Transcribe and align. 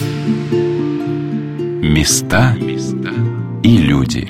Места 0.00 2.54
и 3.64 3.78
люди. 3.78 4.28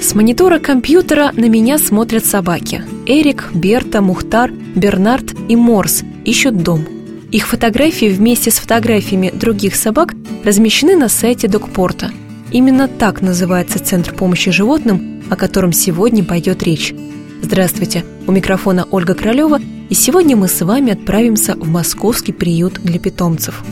С 0.00 0.14
монитора 0.14 0.58
компьютера 0.58 1.32
на 1.34 1.50
меня 1.50 1.78
смотрят 1.78 2.24
собаки. 2.24 2.82
Эрик, 3.06 3.50
Берта, 3.52 4.00
Мухтар, 4.00 4.50
Бернард 4.50 5.34
и 5.50 5.56
Морс 5.56 6.02
ищут 6.24 6.62
дом. 6.62 6.86
Их 7.30 7.48
фотографии 7.48 8.06
вместе 8.06 8.50
с 8.50 8.58
фотографиями 8.58 9.30
других 9.34 9.76
собак 9.76 10.14
размещены 10.44 10.96
на 10.96 11.10
сайте 11.10 11.46
Докпорта. 11.46 12.10
Именно 12.52 12.88
так 12.88 13.20
называется 13.20 13.84
Центр 13.84 14.14
помощи 14.14 14.50
животным, 14.50 15.22
о 15.28 15.36
котором 15.36 15.74
сегодня 15.74 16.24
пойдет 16.24 16.62
речь 16.62 16.94
Здравствуйте, 17.42 18.04
у 18.26 18.32
микрофона 18.32 18.86
Ольга 18.90 19.14
Кролева, 19.14 19.60
и 19.88 19.94
сегодня 19.94 20.36
мы 20.36 20.48
с 20.48 20.64
вами 20.64 20.92
отправимся 20.92 21.54
в 21.54 21.68
московский 21.68 22.32
приют 22.32 22.74
для 22.82 22.98
питомцев. 22.98 23.62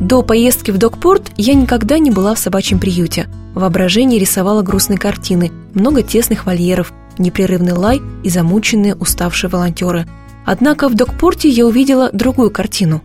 До 0.00 0.22
поездки 0.22 0.70
в 0.70 0.78
Докпорт 0.78 1.30
я 1.36 1.54
никогда 1.54 1.98
не 1.98 2.10
была 2.10 2.34
в 2.34 2.38
собачьем 2.38 2.78
приюте. 2.78 3.28
Воображение 3.54 4.18
рисовало 4.18 4.62
грустные 4.62 4.98
картины, 4.98 5.50
много 5.74 6.02
тесных 6.02 6.46
вольеров, 6.46 6.92
непрерывный 7.18 7.72
лай 7.72 8.00
и 8.22 8.30
замученные, 8.30 8.94
уставшие 8.94 9.50
волонтеры. 9.50 10.06
Однако 10.46 10.88
в 10.88 10.94
Докпорте 10.94 11.48
я 11.48 11.66
увидела 11.66 12.10
другую 12.12 12.50
картину. 12.50 13.02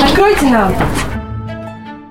Откройте 0.00 0.46
нам! 0.46 0.74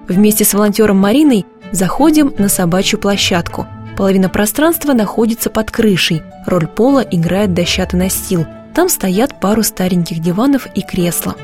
Вместе 0.08 0.44
с 0.44 0.54
волонтером 0.54 0.98
Мариной 0.98 1.46
заходим 1.72 2.34
на 2.38 2.50
собачью 2.50 3.00
площадку. 3.00 3.68
Половина 3.98 4.30
пространства 4.30 4.94
находится 4.94 5.50
под 5.50 5.72
крышей. 5.72 6.24
Роль 6.46 6.68
пола 6.68 7.00
играет 7.00 7.54
дощатый 7.54 8.00
настил. 8.00 8.46
Там 8.74 8.90
стоят 8.90 9.40
пару 9.40 9.64
стареньких 9.64 10.20
диванов 10.20 10.68
и 10.76 10.82
кресла. 10.82 11.36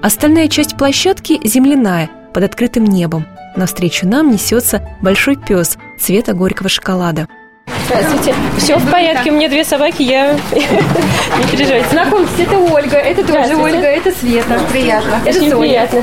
Остальная 0.00 0.48
часть 0.48 0.76
площадки 0.76 1.40
земляная, 1.46 2.08
под 2.32 2.44
открытым 2.44 2.84
небом. 2.84 3.26
Навстречу 3.56 4.06
нам 4.06 4.30
несется 4.30 4.86
большой 5.02 5.36
пес 5.36 5.76
цвета 5.98 6.34
горького 6.34 6.68
шоколада. 6.68 7.26
Здравствуйте. 7.88 8.34
Все 8.58 8.76
в 8.76 8.90
порядке, 8.90 9.30
у 9.30 9.34
меня 9.34 9.48
две 9.48 9.64
собаки, 9.64 10.02
я 10.02 10.34
не 10.52 11.44
переживайте. 11.50 11.88
Знакомьтесь, 11.88 12.38
это 12.38 12.58
Ольга, 12.58 12.98
это 12.98 13.24
тоже. 13.26 13.56
Ольга, 13.56 13.86
это 13.86 14.12
Света. 14.12 14.60
Приятно. 14.70 15.20
Это 15.24 15.38
Очень 15.38 15.58
приятно. 15.58 16.02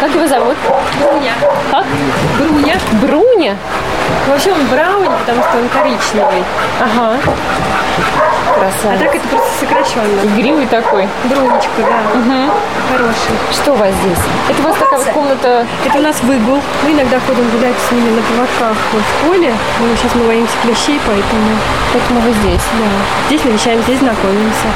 Как 0.00 0.14
его 0.14 0.26
зовут? 0.26 0.56
Бруня. 0.98 1.32
Как? 1.70 1.84
Бруня. 2.38 2.76
Бруня? 3.02 3.56
Вообще 4.28 4.50
он 4.52 4.66
брауни, 4.66 5.10
потому 5.20 5.42
что 5.42 5.58
он 5.58 5.68
коричневый. 5.68 6.42
Ага. 6.80 7.18
А 8.62 8.70
Красавец. 8.70 9.00
так 9.00 9.14
это 9.16 9.28
просто 9.28 9.50
сокращенно. 9.60 10.20
Игривый 10.38 10.66
такой. 10.66 11.08
Брунечка, 11.24 11.78
да. 11.78 12.18
Мгм. 12.18 12.50
Хороший. 12.92 13.34
Что 13.52 13.72
у 13.72 13.76
вас 13.76 13.90
здесь? 14.04 14.18
Это 14.48 14.62
у 14.62 14.64
вас 14.68 14.76
такая 14.78 14.98
вот 15.00 15.08
комната... 15.08 15.66
Это 15.84 15.98
у 15.98 16.02
нас 16.02 16.22
выгул. 16.22 16.58
Мы 16.84 16.92
иногда 16.92 17.18
ходим 17.20 17.48
гулять 17.50 17.74
с 17.88 17.92
ними 17.92 18.10
на 18.10 18.22
поводках 18.22 18.76
вот 18.92 19.02
в 19.02 19.26
поле. 19.26 19.52
Но 19.80 19.96
сейчас 19.96 20.14
мы 20.14 20.26
боимся 20.26 20.52
клещей, 20.62 21.00
поэтому 21.06 21.50
Поэтому 21.92 22.20
вы 22.20 22.30
здесь. 22.32 22.62
да. 22.78 22.88
Здесь 23.28 23.44
навещаем, 23.44 23.82
здесь 23.82 23.98
знакомимся. 23.98 24.68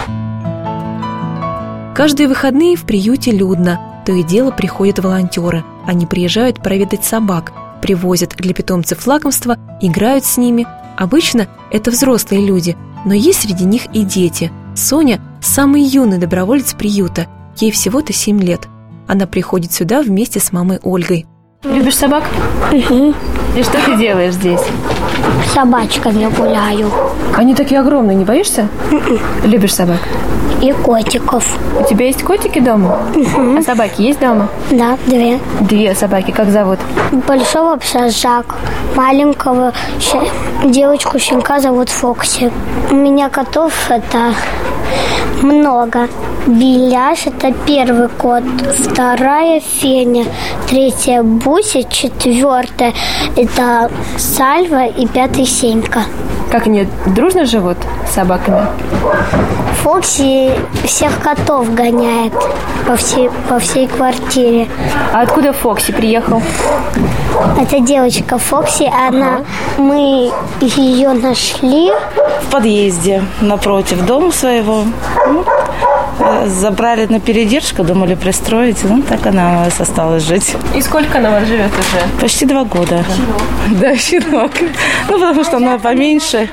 Каждые 1.95 2.29
выходные 2.29 2.77
в 2.77 2.85
приюте 2.85 3.31
людно. 3.31 3.81
То 4.05 4.13
и 4.13 4.23
дело 4.23 4.51
приходят 4.51 4.99
волонтеры. 4.99 5.65
Они 5.87 6.07
приезжают 6.07 6.63
проведать 6.63 7.05
собак, 7.05 7.53
привозят 7.81 8.35
для 8.37 8.53
питомцев 8.55 9.07
лакомства, 9.07 9.57
играют 9.81 10.25
с 10.25 10.37
ними. 10.37 10.67
Обычно 10.97 11.49
это 11.71 11.91
взрослые 11.91 12.45
люди, 12.47 12.77
но 13.07 13.15
есть 13.15 13.41
среди 13.41 13.65
них 13.65 13.87
и 13.95 14.03
дети. 14.03 14.53
Соня– 14.75 15.21
самый 15.41 15.81
юный 15.81 16.19
доброволец 16.19 16.75
приюта. 16.75 17.27
Ей 17.57 17.71
всего-то 17.71 18.13
7 18.13 18.43
лет. 18.43 18.69
Она 19.09 19.27
приходит 19.27 19.73
сюда 19.73 20.03
вместе 20.03 20.41
с 20.41 20.53
мамой 20.53 20.79
Ольгой. 20.83 21.25
Любишь 21.65 21.97
собак? 21.97 22.25
И 22.71 23.63
что 23.63 23.83
ты 23.87 23.97
делаешь 23.97 24.35
здесь? 24.35 24.61
собачками 25.57 26.29
гуляю. 26.37 26.91
Они 27.35 27.55
такие 27.55 27.81
огромные, 27.81 28.15
не 28.15 28.25
боишься? 28.27 28.69
Любишь 29.43 29.75
собак? 29.75 30.01
И 30.63 30.73
котиков. 30.73 31.45
У 31.81 31.85
тебя 31.85 32.07
есть 32.07 32.23
котики 32.23 32.59
дома? 32.61 32.99
А 33.59 33.63
собаки 33.63 34.03
есть 34.03 34.21
дома? 34.21 34.49
Да, 34.71 34.97
две. 35.07 35.39
Две 35.61 35.95
собаки, 35.95 36.31
как 36.31 36.51
зовут? 36.51 36.79
Большого 37.29 37.77
пса 37.77 38.09
Жак. 38.09 38.57
Маленького 38.95 39.73
щ- 40.01 40.31
девочку 40.65 41.19
щенка 41.19 41.61
зовут 41.61 41.89
Фокси. 41.91 42.51
У 42.91 42.95
меня 42.95 43.29
котов 43.29 43.73
это 43.91 44.33
много. 45.43 46.09
Беляш 46.47 47.27
это 47.27 47.53
первый 47.67 48.09
кот, 48.09 48.45
вторая 48.79 49.61
Феня, 49.61 50.25
третья 50.69 51.23
Буся, 51.25 51.83
четвертая 51.83 52.93
это 53.37 53.91
Сальва 54.17 54.87
и 54.87 55.07
пятый 55.07 55.45
Сенька. 55.45 56.05
Как 56.51 56.67
они 56.67 56.89
дружно 57.07 57.45
живут 57.45 57.77
с 58.09 58.15
собаками? 58.15 58.67
Фокси 59.83 60.51
всех 60.85 61.21
котов 61.21 61.73
гоняет 61.75 62.33
по 62.87 62.97
всей, 62.97 63.31
по 63.49 63.59
всей 63.59 63.87
квартире. 63.87 64.69
А 65.13 65.23
откуда 65.23 65.53
Фокси 65.53 65.93
приехал? 65.93 66.43
Это 67.61 67.81
девочка 67.81 68.39
Фокси, 68.39 68.91
она, 69.09 69.45
мы 69.77 70.33
ее 70.61 71.13
нашли. 71.13 71.93
в 72.43 72.51
подъезде 72.51 73.25
напротив 73.41 74.05
дома 74.07 74.33
своего. 74.33 74.85
Ну, 75.27 75.45
забрали 76.47 77.07
на 77.07 77.21
передержку, 77.21 77.83
думали 77.85 78.15
пристроить. 78.15 78.79
Ну, 78.85 79.03
так 79.03 79.27
она 79.27 79.49
у 79.61 79.65
нас 79.65 79.81
осталась 79.81 80.23
жить. 80.23 80.55
И 80.75 80.81
сколько 80.83 81.19
она 81.19 81.29
у 81.31 81.33
вас 81.33 81.47
живет 81.47 81.71
уже? 81.73 82.21
Почти 82.21 82.47
два 82.47 82.65
года. 82.65 83.05
Да, 83.71 83.97
щенок. 83.97 84.53
Ну, 85.09 85.19
потому 85.19 85.45
что 85.45 85.57
она 85.57 85.79
поменьше. 85.79 86.49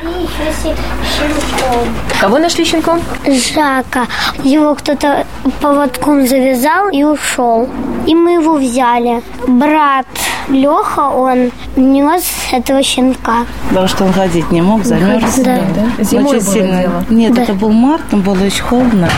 Кого 2.20 2.40
нашли 2.40 2.66
щенком? 2.66 3.00
Жака. 3.26 4.08
Его 4.44 4.76
кто-то 4.76 5.26
поводком 5.62 6.28
завязал 6.28 6.90
и 6.90 7.04
ушел. 7.04 7.70
И 8.08 8.16
мы 8.16 8.34
его 8.34 8.56
взяли. 8.56 9.22
Брат 9.48 10.06
Леха, 10.50 11.10
он 11.10 11.52
нес 11.76 12.24
этого 12.52 12.84
щенка. 12.84 13.46
Потому 13.70 13.88
что 13.88 14.06
он 14.06 14.14
ходить 14.14 14.52
не 14.52 14.62
мог, 14.62 14.84
замерз. 14.86 15.36
Да. 15.38 15.60
Зимой 16.00 16.38
Очень 16.38 16.46
было 16.46 16.54
сильно. 16.54 16.82
дело. 16.82 17.04
Нет, 17.10 17.34
Да. 17.34 17.44
это 17.44 17.54
был 17.54 17.72
март, 17.72 18.04
но 18.12 18.18
было 18.20 18.44
очень 18.46 18.64
холодно. 18.64 19.10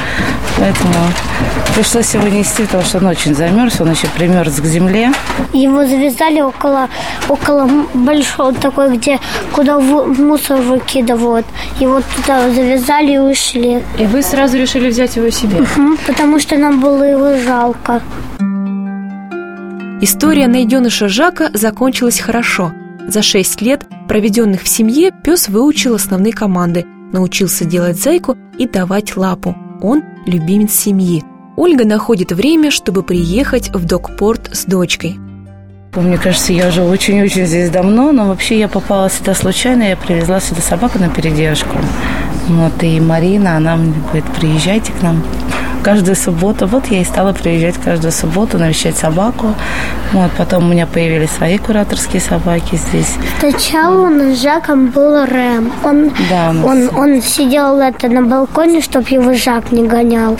Поэтому 0.58 0.94
пришлось 1.76 2.14
его 2.14 2.28
нести, 2.28 2.64
потому 2.64 2.84
что 2.84 3.00
он 3.00 3.08
очень 3.08 3.36
замерз. 3.36 3.82
Он 3.82 3.92
еще 3.92 4.08
примерз 4.16 4.60
к 4.62 4.66
земле. 4.66 5.12
Его 5.54 5.86
завязали 5.86 6.40
около, 6.42 6.88
около 7.28 7.70
большого 7.94 8.54
такой, 8.54 8.96
где 8.98 9.20
куда 9.52 9.78
в- 9.80 10.08
мусор 10.20 10.62
выкидывают. 10.62 11.46
Его 11.80 12.02
туда 12.16 12.50
завязали 12.52 13.14
и 13.16 13.18
ушли. 13.18 13.84
И 14.00 14.06
вы 14.06 14.22
сразу 14.22 14.58
решили 14.58 14.90
взять 14.90 15.18
его 15.18 15.30
себе? 15.30 15.66
М, 15.76 15.98
Потому 16.08 16.40
что 16.40 16.58
нам 16.58 16.80
было 16.80 17.04
его 17.04 17.38
жалко. 17.44 18.02
История 20.02 20.48
найденыша 20.48 21.08
Жака 21.08 21.50
закончилась 21.54 22.20
хорошо. 22.20 22.72
За 23.08 23.22
шесть 23.22 23.62
лет, 23.62 23.86
проведенных 24.08 24.62
в 24.64 24.68
семье, 24.68 25.12
пес 25.12 25.48
выучил 25.50 25.96
основные 25.96 26.34
команды, 26.34 26.86
научился 27.12 27.66
делать 27.66 28.00
зайку 28.02 28.38
и 28.58 28.68
давать 28.68 29.16
лапу. 29.18 29.56
Он– 29.86 30.02
любимец 30.26 30.74
семьи. 30.74 31.24
Ольга 31.56 31.86
находит 31.86 32.32
время, 32.32 32.72
чтобы 32.72 33.04
приехать 33.04 33.70
в 33.70 33.86
докпорт 33.86 34.50
с 34.52 34.66
дочкой. 34.66 35.20
Мне 35.96 36.18
кажется, 36.18 36.54
я 36.54 36.70
уже 36.70 36.82
очень-очень 36.82 37.46
здесь 37.46 37.70
давно, 37.70 38.12
но 38.12 38.30
вообще 38.30 38.58
я 38.58 38.68
попала 38.68 39.12
сюда 39.12 39.36
случайно, 39.36 39.84
я 39.84 39.96
привезла 39.96 40.40
сюда 40.40 40.62
собаку 40.62 40.98
на 40.98 41.10
передержку. 41.10 41.78
Вот, 42.48 42.82
и 42.82 43.00
Марина, 43.00 43.58
она 43.58 43.76
мне 43.76 43.94
говорит, 44.08 44.26
приезжайте 44.40 44.92
к 44.92 45.04
нам 45.04 45.24
каждую 45.86 46.16
субботу. 46.16 46.66
Вот 46.66 46.88
я 46.88 47.02
и 47.02 47.04
стала 47.04 47.32
приезжать 47.32 47.76
каждую 47.78 48.12
субботу, 48.12 48.58
навещать 48.58 48.98
собаку. 48.98 49.54
Вот, 50.14 50.32
потом 50.38 50.66
у 50.66 50.68
меня 50.74 50.88
появились 50.88 51.30
свои 51.30 51.60
кураторские 51.60 52.22
собаки 52.22 52.76
здесь. 52.76 53.14
Сначала 53.40 54.08
у 54.08 54.10
нас 54.10 54.36
с 54.38 54.42
Жаком 54.42 54.88
был 54.88 55.26
Рэм. 55.26 55.72
Он, 55.84 56.12
Да, 56.30 56.50
он, 56.50 56.90
он 56.98 57.22
сидел 57.22 57.80
это 57.80 58.08
на 58.08 58.24
балконе, 58.24 58.82
чтобы 58.82 59.08
его 59.10 59.34
Жак 59.36 59.72
не 59.72 59.88
гонял. 59.88 60.38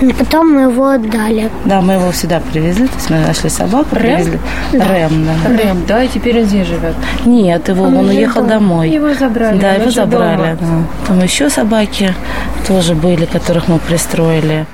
И 0.00 0.12
потом 0.12 0.52
мы 0.54 0.62
его 0.62 0.88
отдали. 0.90 1.50
Да, 1.64 1.80
мы 1.80 1.94
его 1.94 2.12
сюда 2.12 2.40
привезли, 2.52 2.86
то 2.86 2.94
есть 2.96 3.10
мы 3.10 3.18
нашли 3.18 3.50
собаку, 3.50 3.96
привезли. 3.96 4.38
Рэм, 4.72 5.26
да. 5.26 5.58
Рэм, 5.58 5.86
да, 5.88 6.02
и 6.04 6.08
теперь 6.08 6.40
он 6.40 6.44
здесь 6.46 6.66
живет. 6.66 6.94
Нет, 7.24 7.68
его, 7.68 7.84
он, 7.84 7.96
уехал 7.96 8.44
домой. 8.44 8.90
Его 8.90 9.14
забрали, 9.14 9.58
Да, 9.58 9.74
он 9.74 9.80
его 9.80 9.90
забрали. 9.90 10.36
дома. 10.36 10.58
да. 10.60 11.06
Там 11.06 11.22
еще 11.22 11.50
собаки 11.50 12.14
тоже 12.68 12.94
были, 12.94 13.24
которых 13.24 13.68
мы 13.68 13.78
пристроили. 13.78 14.66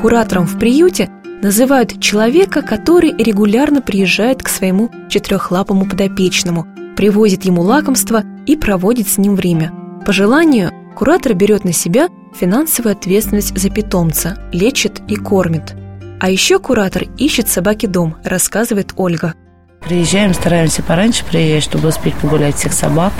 Куратором 0.00 0.46
в 0.46 0.58
приюте 0.58 1.10
называют 1.42 2.00
человека, 2.00 2.62
который 2.62 3.12
регулярно 3.16 3.82
приезжает 3.82 4.42
к 4.42 4.48
своему 4.48 4.90
четырехлапому 5.08 5.86
подопечному, 5.86 6.66
привозит 6.96 7.44
ему 7.44 7.62
лакомство 7.62 8.22
и 8.46 8.56
проводит 8.56 9.08
с 9.08 9.18
ним 9.18 9.34
время. 9.34 9.72
По 10.06 10.12
желанию 10.12 10.70
куратор 10.94 11.34
берет 11.34 11.64
на 11.64 11.72
себя 11.72 12.08
финансовую 12.38 12.92
ответственность 12.92 13.58
за 13.58 13.70
питомца, 13.70 14.38
лечит 14.52 15.00
и 15.08 15.16
кормит. 15.16 15.74
А 16.20 16.30
еще 16.30 16.60
куратор 16.60 17.04
ищет 17.16 17.48
собаке 17.48 17.88
дом, 17.88 18.16
рассказывает 18.22 18.92
Ольга. 18.96 19.34
Приезжаем, 19.80 20.34
стараемся 20.34 20.82
пораньше 20.82 21.24
приезжать, 21.24 21.62
чтобы 21.64 21.88
успеть 21.88 22.14
погулять 22.16 22.56
всех 22.56 22.72
собак. 22.72 23.12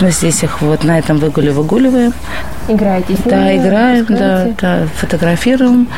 Мы 0.00 0.10
здесь 0.10 0.42
их 0.42 0.60
вот 0.60 0.84
на 0.84 0.98
этом 0.98 1.18
выгуле 1.18 1.52
выгуливаем. 1.52 2.12
Играете 2.68 3.14
с 3.14 3.20
Да, 3.20 3.52
ними, 3.52 3.62
играем, 3.62 4.06
да, 4.08 4.48
да, 4.60 4.86
фотографируем, 4.96 5.88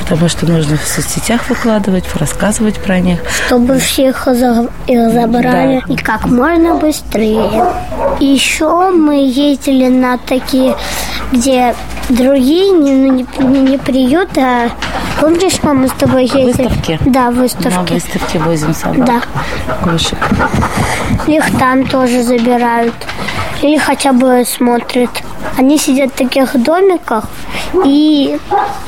потому 0.00 0.28
что 0.28 0.46
нужно 0.46 0.76
в 0.76 0.86
соцсетях 0.86 1.48
выкладывать, 1.48 2.04
рассказывать 2.16 2.78
про 2.78 3.00
них. 3.00 3.20
Чтобы 3.46 3.78
всех 3.78 4.28
их 4.28 5.12
забрали 5.12 5.82
и 5.88 5.96
как 5.96 6.26
можно 6.26 6.76
быстрее. 6.76 7.66
Еще 8.20 8.90
мы 8.90 9.26
ездили 9.26 9.88
на 9.88 10.18
такие, 10.18 10.76
где 11.32 11.74
другие, 12.08 12.70
не, 12.70 12.92
ну, 12.92 13.12
не, 13.40 13.60
не, 13.70 13.78
приюты, 13.78 14.40
а 14.40 14.70
помнишь, 15.20 15.62
мама, 15.62 15.88
с 15.88 15.92
тобой 15.92 16.24
ездили? 16.24 16.68
Выставки? 16.68 16.98
Да, 17.06 17.24
На 17.24 17.30
выставки. 17.30 17.92
выставке 17.94 18.38
возим 18.38 18.74
собак. 18.74 19.06
Да. 19.06 19.74
Кошек. 19.82 20.18
Их 21.26 21.58
там 21.58 21.86
тоже 21.86 22.22
забирают. 22.22 22.94
Или 23.62 23.78
хотя 23.78 24.12
бы 24.12 24.44
смотрят. 24.46 25.10
Они 25.56 25.78
сидят 25.78 26.12
в 26.12 26.16
таких 26.16 26.56
домиках 26.62 27.24
и 27.84 28.38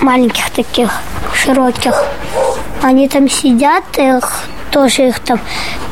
маленьких 0.01 0.51
таких, 0.51 0.91
широких. 1.35 2.03
Они 2.83 3.09
там 3.09 3.29
сидят, 3.29 3.85
их 3.97 4.45
тоже 4.71 5.09
их 5.09 5.21
там 5.21 5.41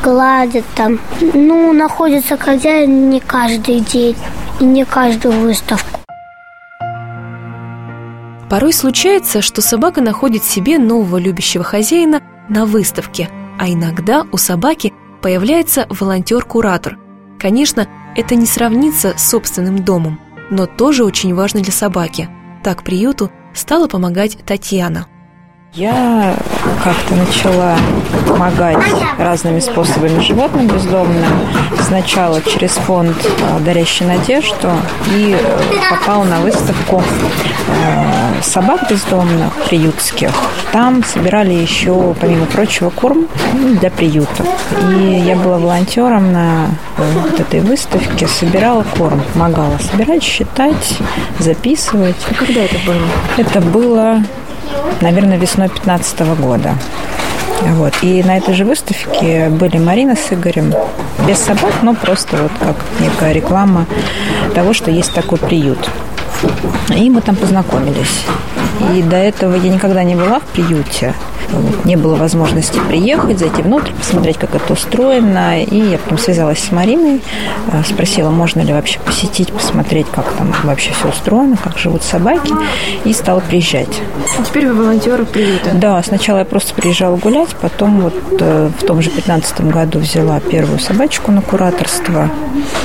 гладят 0.03 0.65
там. 0.75 0.99
Ну, 1.33 1.73
находится 1.73 2.37
хозяин 2.37 3.09
не 3.09 3.19
каждый 3.19 3.79
день 3.79 4.15
и 4.59 4.63
не 4.63 4.85
каждую 4.85 5.39
выставку. 5.39 5.99
Порой 8.49 8.73
случается, 8.73 9.41
что 9.41 9.61
собака 9.61 10.01
находит 10.01 10.43
себе 10.43 10.77
нового 10.77 11.17
любящего 11.17 11.63
хозяина 11.63 12.21
на 12.47 12.65
выставке, 12.65 13.29
а 13.59 13.67
иногда 13.67 14.25
у 14.31 14.37
собаки 14.37 14.93
появляется 15.21 15.87
волонтер-куратор. 15.89 16.97
Конечно, 17.39 17.87
это 18.15 18.35
не 18.35 18.45
сравнится 18.45 19.13
с 19.17 19.29
собственным 19.31 19.83
домом, 19.83 20.19
но 20.49 20.65
тоже 20.65 21.03
очень 21.03 21.33
важно 21.33 21.61
для 21.61 21.71
собаки. 21.71 22.29
Так 22.63 22.83
приюту 22.83 23.31
стала 23.53 23.87
помогать 23.87 24.37
Татьяна. 24.45 25.07
Я 25.75 26.33
как-то 26.81 27.15
начала 27.15 27.75
помогать 28.25 28.77
разными 29.17 29.59
способами 29.59 30.21
животным 30.21 30.67
бездомным. 30.67 31.25
Сначала 31.81 32.41
через 32.41 32.71
фонд 32.71 33.17
э, 33.25 33.59
«Дарящий 33.59 34.05
надежду» 34.05 34.69
и 35.13 35.35
э, 35.37 35.89
попала 35.89 36.23
на 36.23 36.39
выставку 36.39 37.03
э, 37.67 38.41
собак 38.41 38.89
бездомных, 38.89 39.51
приютских. 39.67 40.29
Там 40.71 41.03
собирали 41.03 41.51
еще, 41.51 42.15
помимо 42.21 42.45
прочего, 42.45 42.89
корм 42.89 43.27
ну, 43.53 43.75
для 43.75 43.91
приюта. 43.91 44.45
И 44.97 45.23
я 45.25 45.35
была 45.35 45.57
волонтером 45.57 46.31
на 46.31 46.67
вот 46.97 47.37
этой 47.37 47.59
выставке, 47.59 48.27
собирала 48.27 48.85
корм, 48.97 49.21
помогала 49.33 49.77
собирать, 49.79 50.23
считать, 50.23 50.99
записывать. 51.39 52.15
Когда 52.39 52.61
это 52.61 52.77
было? 52.85 53.01
Это 53.35 53.59
было, 53.59 54.21
наверное, 55.01 55.37
весной 55.37 55.69
15 55.69 56.21
года. 56.39 56.75
Вот. 57.61 57.93
И 58.01 58.21
на 58.23 58.37
этой 58.37 58.53
же 58.53 58.65
выставке 58.65 59.49
были 59.49 59.77
Марина 59.77 60.15
с 60.15 60.31
Игорем. 60.31 60.73
Без 61.27 61.39
собак, 61.39 61.73
но 61.81 61.93
просто 61.93 62.37
вот 62.37 62.51
как 62.59 62.75
некая 62.99 63.31
реклама 63.33 63.85
того, 64.53 64.73
что 64.73 64.91
есть 64.91 65.13
такой 65.13 65.37
приют. 65.37 65.89
И 66.95 67.09
мы 67.09 67.21
там 67.21 67.35
познакомились. 67.35 68.25
И 68.93 69.01
до 69.01 69.15
этого 69.15 69.55
я 69.55 69.69
никогда 69.69 70.03
не 70.03 70.15
была 70.15 70.39
в 70.39 70.43
приюте. 70.43 71.13
Вот. 71.49 71.85
Не 71.85 71.95
было 71.95 72.15
возможности 72.15 72.79
приехать, 72.87 73.39
зайти 73.39 73.61
внутрь, 73.61 73.91
посмотреть, 73.91 74.37
как 74.37 74.55
это 74.55 74.73
устроено. 74.73 75.61
И 75.61 75.77
я 75.77 75.97
потом 75.97 76.17
связалась 76.17 76.59
с 76.59 76.71
Мариной, 76.71 77.21
э, 77.71 77.83
спросила, 77.87 78.29
можно 78.29 78.61
ли 78.61 78.73
вообще 78.73 78.99
посетить, 78.99 79.51
посмотреть, 79.51 80.07
как 80.11 80.31
там 80.33 80.53
вообще 80.63 80.91
все 80.91 81.09
устроено, 81.09 81.57
как 81.61 81.77
живут 81.77 82.03
собаки. 82.03 82.53
И 83.03 83.13
стала 83.13 83.39
приезжать. 83.39 84.01
А 84.37 84.43
Теперь 84.43 84.67
вы 84.67 84.83
волонтеры 84.83 85.25
приюта. 85.25 85.71
Да, 85.73 86.01
сначала 86.03 86.39
я 86.39 86.45
просто 86.45 86.73
приезжала 86.73 87.15
гулять, 87.15 87.49
потом 87.61 88.01
вот 88.01 88.15
э, 88.39 88.69
в 88.79 88.85
том 88.85 89.01
же 89.01 89.09
15 89.09 89.61
году 89.61 89.99
взяла 89.99 90.39
первую 90.39 90.79
собачку 90.79 91.31
на 91.31 91.41
кураторство. 91.41 92.29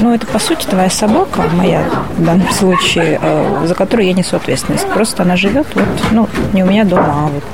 Ну, 0.00 0.14
это, 0.14 0.26
по 0.26 0.38
сути, 0.38 0.66
твоя 0.66 0.90
собака, 0.90 1.42
моя 1.54 1.84
в 2.16 2.24
данном 2.24 2.50
случае, 2.50 3.18
э, 3.20 3.66
за 3.66 3.74
которую 3.74 4.06
я 4.06 4.12
несу 4.12 4.36
ответственность. 4.36 4.86
Просто 4.88 5.22
она 5.22 5.36
живет 5.36 5.66
вот, 5.82 6.12
ну, 6.12 6.28
не 6.52 6.62
у 6.62 6.66
меня 6.66 6.84
дома, 6.84 7.14
а 7.14 7.26
вот 7.28 7.44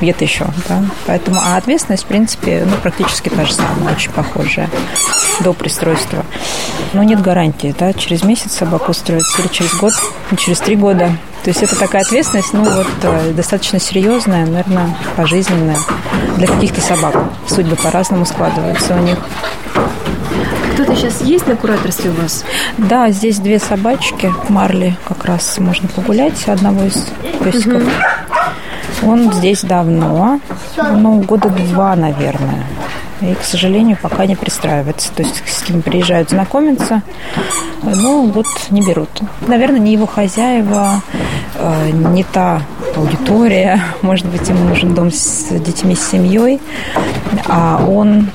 где-то 0.00 0.24
еще, 0.24 0.46
да. 0.68 0.82
Поэтому, 1.06 1.40
а 1.42 1.56
ответственность, 1.56 2.04
в 2.04 2.06
принципе, 2.06 2.66
ну, 2.66 2.76
практически 2.82 3.28
та 3.28 3.44
же 3.44 3.54
самая, 3.54 3.94
очень 3.94 4.12
похожая 4.12 4.68
до 5.40 5.52
пристройства. 5.52 6.24
Но 6.92 7.02
нет 7.02 7.20
гарантии, 7.20 7.74
да, 7.78 7.92
через 7.92 8.22
месяц 8.22 8.52
собаку 8.52 8.90
устроить 8.90 9.24
или 9.38 9.48
через 9.48 9.74
год, 9.74 9.92
или 10.30 10.38
через 10.38 10.58
три 10.60 10.76
года. 10.76 11.10
То 11.42 11.50
есть 11.50 11.62
это 11.62 11.78
такая 11.78 12.02
ответственность, 12.02 12.54
ну 12.54 12.64
вот 12.64 12.86
э, 13.02 13.32
достаточно 13.32 13.78
серьезная, 13.78 14.46
наверное, 14.46 14.96
пожизненная 15.14 15.78
для 16.36 16.46
каких-то 16.46 16.80
собак. 16.80 17.16
Судьбы 17.46 17.76
по-разному 17.76 18.24
складываются 18.24 18.94
у 18.94 18.98
них. 19.00 19.18
Кто-то 20.74 20.96
сейчас 20.96 21.20
есть 21.22 21.46
на 21.46 21.54
кураторстве 21.54 22.10
у 22.10 22.14
вас? 22.14 22.44
Да, 22.78 23.08
здесь 23.10 23.38
две 23.38 23.60
собачки. 23.60 24.32
Марли 24.48 24.96
как 25.06 25.24
раз 25.24 25.58
можно 25.58 25.88
погулять, 25.88 26.48
одного 26.48 26.84
из 26.84 27.06
песиков. 27.44 27.82
Он 29.02 29.32
здесь 29.32 29.62
давно, 29.62 30.40
ну, 30.76 31.20
года 31.20 31.48
два, 31.48 31.94
наверное. 31.94 32.64
И, 33.20 33.34
к 33.34 33.44
сожалению, 33.44 33.96
пока 34.00 34.26
не 34.26 34.34
пристраивается. 34.34 35.12
То 35.12 35.22
есть 35.22 35.42
с 35.46 35.62
кем 35.62 35.80
приезжают 35.80 36.30
знакомиться, 36.30 37.02
ну, 37.82 38.26
вот 38.30 38.46
не 38.70 38.82
берут. 38.82 39.10
Наверное, 39.46 39.78
не 39.78 39.92
его 39.92 40.06
хозяева, 40.06 41.02
э, 41.54 41.90
не 41.90 42.24
та 42.24 42.62
аудитория. 42.96 43.80
Может 44.02 44.26
быть, 44.26 44.48
ему 44.48 44.68
нужен 44.68 44.94
дом 44.94 45.12
с 45.12 45.48
детьми, 45.50 45.94
с 45.94 46.10
семьей. 46.10 46.60
А 47.46 47.84
он, 47.86 48.30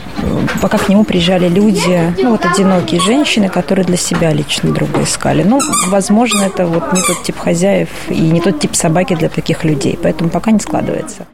пока 0.62 0.78
к 0.78 0.90
нему 0.90 1.04
приезжали 1.04 1.48
люди, 1.48 2.14
ну, 2.22 2.32
вот 2.32 2.46
одинокие 2.46 3.02
женщины, 3.02 3.50
которые 3.50 3.86
для 3.86 3.98
себя 3.98 4.32
лично 4.34 4.72
друга 4.72 5.04
искали. 5.04 5.44
Ну, 5.44 5.60
возможно, 5.88 6.44
это 6.44 6.66
вот 6.66 6.94
не 6.94 7.02
тот 7.02 7.24
тип 7.24 7.38
хозяев 7.38 7.90
и 8.10 8.20
не 8.20 8.42
тот 8.42 8.60
тип 8.60 8.76
собаки 8.76 9.16
для 9.16 9.30
таких 9.30 9.64
людей. 9.64 9.98
Поэтому 10.02 10.30
пока 10.30 10.52
не 10.52 10.60
складывается. 10.60 11.28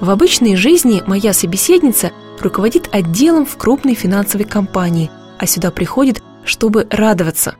В 0.00 0.08
обычной 0.08 0.56
жизни 0.56 1.02
моя 1.06 1.34
собеседница 1.34 2.10
руководит 2.40 2.88
отделом 2.90 3.44
в 3.44 3.56
крупной 3.56 3.94
финансовой 3.94 4.46
компании, 4.46 5.10
а 5.38 5.46
сюда 5.46 5.70
приходит, 5.70 6.22
чтобы 6.44 6.86
радоваться. 6.90 7.54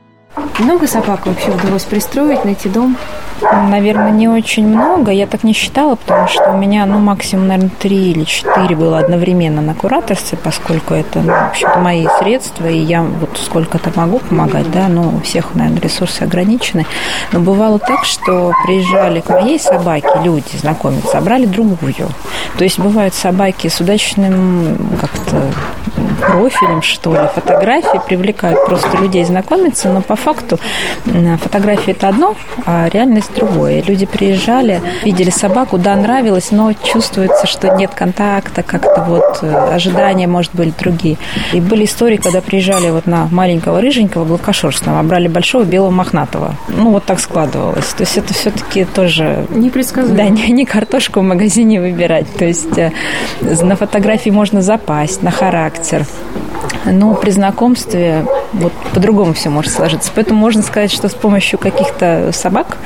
Много 0.57 0.87
собак 0.87 1.27
вообще 1.27 1.51
удалось 1.51 1.83
пристроить, 1.83 2.43
найти 2.43 2.69
дом? 2.69 2.97
Наверное, 3.41 4.11
не 4.11 4.27
очень 4.27 4.67
много. 4.67 5.11
Я 5.11 5.27
так 5.27 5.43
не 5.43 5.53
считала, 5.53 5.95
потому 5.95 6.27
что 6.27 6.51
у 6.51 6.57
меня, 6.57 6.85
ну, 6.85 6.99
максимум, 6.99 7.47
наверное, 7.47 7.71
три 7.79 8.11
или 8.11 8.23
четыре 8.23 8.75
было 8.75 8.99
одновременно 8.99 9.61
на 9.61 9.73
кураторстве, 9.73 10.37
поскольку 10.41 10.93
это, 10.93 11.19
ну, 11.19 11.31
в 11.31 11.49
общем-то, 11.49 11.79
мои 11.79 12.07
средства, 12.19 12.67
и 12.67 12.77
я 12.77 13.01
вот 13.01 13.37
сколько-то 13.37 13.91
могу 13.95 14.19
помогать, 14.19 14.69
да, 14.71 14.87
но 14.87 15.09
у 15.09 15.19
всех, 15.21 15.55
наверное, 15.55 15.81
ресурсы 15.81 16.23
ограничены. 16.23 16.85
Но 17.31 17.39
бывало 17.39 17.79
так, 17.79 18.05
что 18.05 18.53
приезжали 18.65 19.21
к 19.21 19.29
моей 19.29 19.59
собаке 19.59 20.09
люди 20.23 20.57
знакомиться, 20.57 21.17
а 21.17 21.21
брали 21.21 21.45
другую. 21.45 22.09
То 22.57 22.63
есть 22.63 22.79
бывают 22.79 23.13
собаки 23.13 23.67
с 23.67 23.79
удачным 23.79 24.77
как-то 24.99 25.41
профилем, 26.21 26.81
что 26.81 27.13
ли, 27.13 27.27
фотографии 27.33 27.99
привлекают 28.07 28.65
просто 28.65 28.97
людей 28.97 29.23
знакомиться, 29.25 29.89
но 29.89 30.01
по 30.01 30.15
факту 30.15 30.59
фотография 31.41 31.91
это 31.91 32.09
одно, 32.09 32.35
а 32.65 32.87
реальность 32.89 33.30
другое. 33.31 33.81
Люди 33.81 34.05
приезжали, 34.05 34.81
видели 35.03 35.29
собаку, 35.29 35.77
да, 35.77 35.95
нравилось, 35.95 36.51
но 36.51 36.73
чувствуется, 36.73 37.47
что 37.47 37.75
нет 37.75 37.91
контакта, 37.93 38.63
как-то 38.63 39.03
вот 39.07 39.39
э, 39.41 39.73
ожидания, 39.73 40.27
может, 40.27 40.51
были 40.53 40.73
другие. 40.77 41.17
И 41.53 41.59
были 41.61 41.85
истории, 41.85 42.17
когда 42.17 42.41
приезжали 42.41 42.89
вот 42.89 43.07
на 43.07 43.27
маленького 43.31 43.81
рыженького 43.81 44.25
гладкошерстного, 44.25 44.99
а 44.99 45.03
брали 45.03 45.27
большого 45.27 45.63
белого 45.63 45.91
мохнатого. 45.91 46.55
Ну, 46.69 46.91
вот 46.91 47.05
так 47.05 47.19
складывалось. 47.19 47.87
То 47.87 48.03
есть 48.03 48.17
это 48.17 48.33
все-таки 48.33 48.85
тоже 48.85 49.45
Непредсказуемо. 49.49 50.17
да, 50.17 50.29
не, 50.29 50.51
не 50.51 50.65
картошку 50.65 51.19
в 51.19 51.23
магазине 51.23 51.79
выбирать. 51.81 52.27
То 52.37 52.45
есть 52.45 52.77
э, 52.77 52.91
на 53.41 53.75
фотографии 53.75 54.29
можно 54.29 54.61
запасть, 54.61 55.23
на 55.23 55.31
характер. 55.31 56.05
Но 56.85 57.13
при 57.13 57.31
знакомстве 57.31 58.25
вот 58.53 58.73
по-другому 58.93 59.33
все 59.33 59.49
может 59.49 59.71
сложиться. 59.71 60.11
Поэтому 60.13 60.39
можно 60.39 60.61
сказать, 60.61 60.91
что 60.91 61.07
с 61.07 61.13
помощью 61.13 61.59
каких-то 61.59 62.31
собак 62.33 62.77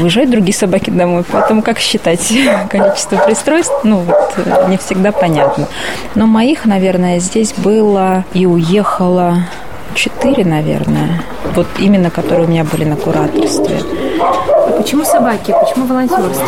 уезжают 0.00 0.30
другие 0.30 0.54
собаки 0.54 0.90
домой. 0.90 1.24
Поэтому 1.30 1.62
как 1.62 1.78
считать 1.78 2.32
количество 2.70 3.16
пристройств, 3.16 3.74
ну 3.84 3.98
вот 3.98 4.68
не 4.68 4.76
всегда 4.78 5.12
понятно. 5.12 5.68
Но 6.14 6.26
моих, 6.26 6.64
наверное, 6.64 7.18
здесь 7.18 7.52
было 7.56 8.24
и 8.32 8.46
уехало 8.46 9.46
четыре, 9.94 10.44
наверное. 10.44 11.22
Вот 11.54 11.66
именно, 11.78 12.10
которые 12.10 12.46
у 12.46 12.50
меня 12.50 12.64
были 12.64 12.84
на 12.84 12.96
кураторстве. 12.96 13.78
А 14.20 14.70
почему 14.76 15.04
собаки? 15.04 15.54
Почему 15.60 15.86
волонтерство? 15.86 16.46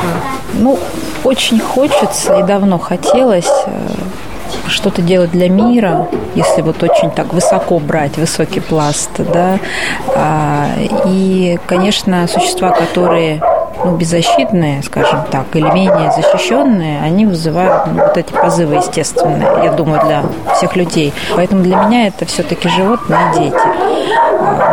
Ну, 0.55 0.79
очень 1.25 1.61
хочется 1.61 2.39
и 2.39 2.43
давно 2.43 2.79
хотелось 2.79 3.51
э, 3.67 3.89
что-то 4.69 5.03
делать 5.03 5.31
для 5.31 5.49
мира, 5.49 6.09
если 6.35 6.63
вот 6.63 6.83
очень 6.83 7.11
так 7.11 7.33
высоко 7.33 7.79
брать, 7.79 8.17
высокий 8.17 8.61
пласт, 8.61 9.11
да. 9.19 9.59
А, 10.15 10.67
и, 11.07 11.59
конечно, 11.67 12.27
существа, 12.29 12.71
которые 12.71 13.41
ну, 13.85 13.97
беззащитные, 13.97 14.83
скажем 14.83 15.25
так, 15.31 15.47
или 15.55 15.69
менее 15.71 16.13
защищенные, 16.13 17.01
они 17.03 17.27
вызывают 17.27 17.87
ну, 17.87 18.03
вот 18.03 18.17
эти 18.17 18.33
позывы 18.33 18.77
естественные, 18.77 19.65
я 19.65 19.73
думаю, 19.73 20.01
для 20.07 20.23
всех 20.55 20.77
людей. 20.77 21.13
Поэтому 21.35 21.63
для 21.63 21.77
меня 21.85 22.07
это 22.07 22.25
все-таки 22.25 22.69
животные 22.69 23.21
дети. 23.35 23.94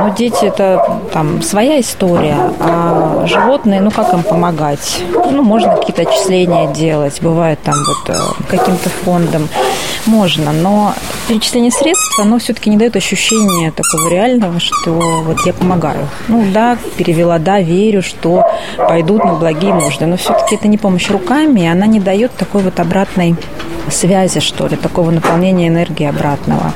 Ну, 0.02 0.14
дети 0.16 0.46
это 0.46 1.00
там 1.14 1.42
своя 1.42 1.80
история, 1.80 2.38
а 2.60 3.26
животные, 3.28 3.82
ну 3.82 3.92
как 3.92 4.14
им 4.14 4.24
помогать? 4.24 5.04
Ну, 5.14 5.44
можно 5.44 5.76
какие-то 5.76 6.02
отчисления 6.02 6.72
делать, 6.74 7.22
бывает 7.22 7.60
там 7.64 7.76
вот 7.76 8.16
э, 8.16 8.20
каким-то 8.50 8.90
фондом, 8.90 9.48
можно, 10.06 10.52
но 10.52 10.94
перечисление 11.28 11.72
средств, 11.72 12.20
оно 12.20 12.40
все-таки 12.40 12.70
не 12.70 12.78
дает 12.78 12.96
ощущения 12.96 13.72
такого 13.72 14.10
реального, 14.10 14.60
что 14.60 14.92
вот 15.26 15.46
я 15.46 15.54
помогаю. 15.54 16.08
Ну 16.28 16.46
да, 16.52 16.78
перевела, 16.98 17.38
да, 17.40 17.62
верю, 17.62 18.02
что 18.02 18.44
пойдут 18.78 19.24
на 19.24 19.34
благие 19.34 19.74
нужды, 19.74 20.06
но 20.06 20.18
все-таки 20.18 20.56
это 20.56 20.68
не 20.68 20.78
помощь 20.78 21.10
руками, 21.10 21.62
и 21.62 21.68
она 21.68 21.86
не 21.86 22.00
дает 22.00 22.32
такой 22.34 22.62
вот 22.62 22.80
обратной 22.80 23.36
связи, 23.90 24.40
что 24.40 24.68
ли, 24.68 24.76
такого 24.76 25.12
наполнения 25.12 25.68
энергии 25.68 26.08
обратного, 26.08 26.72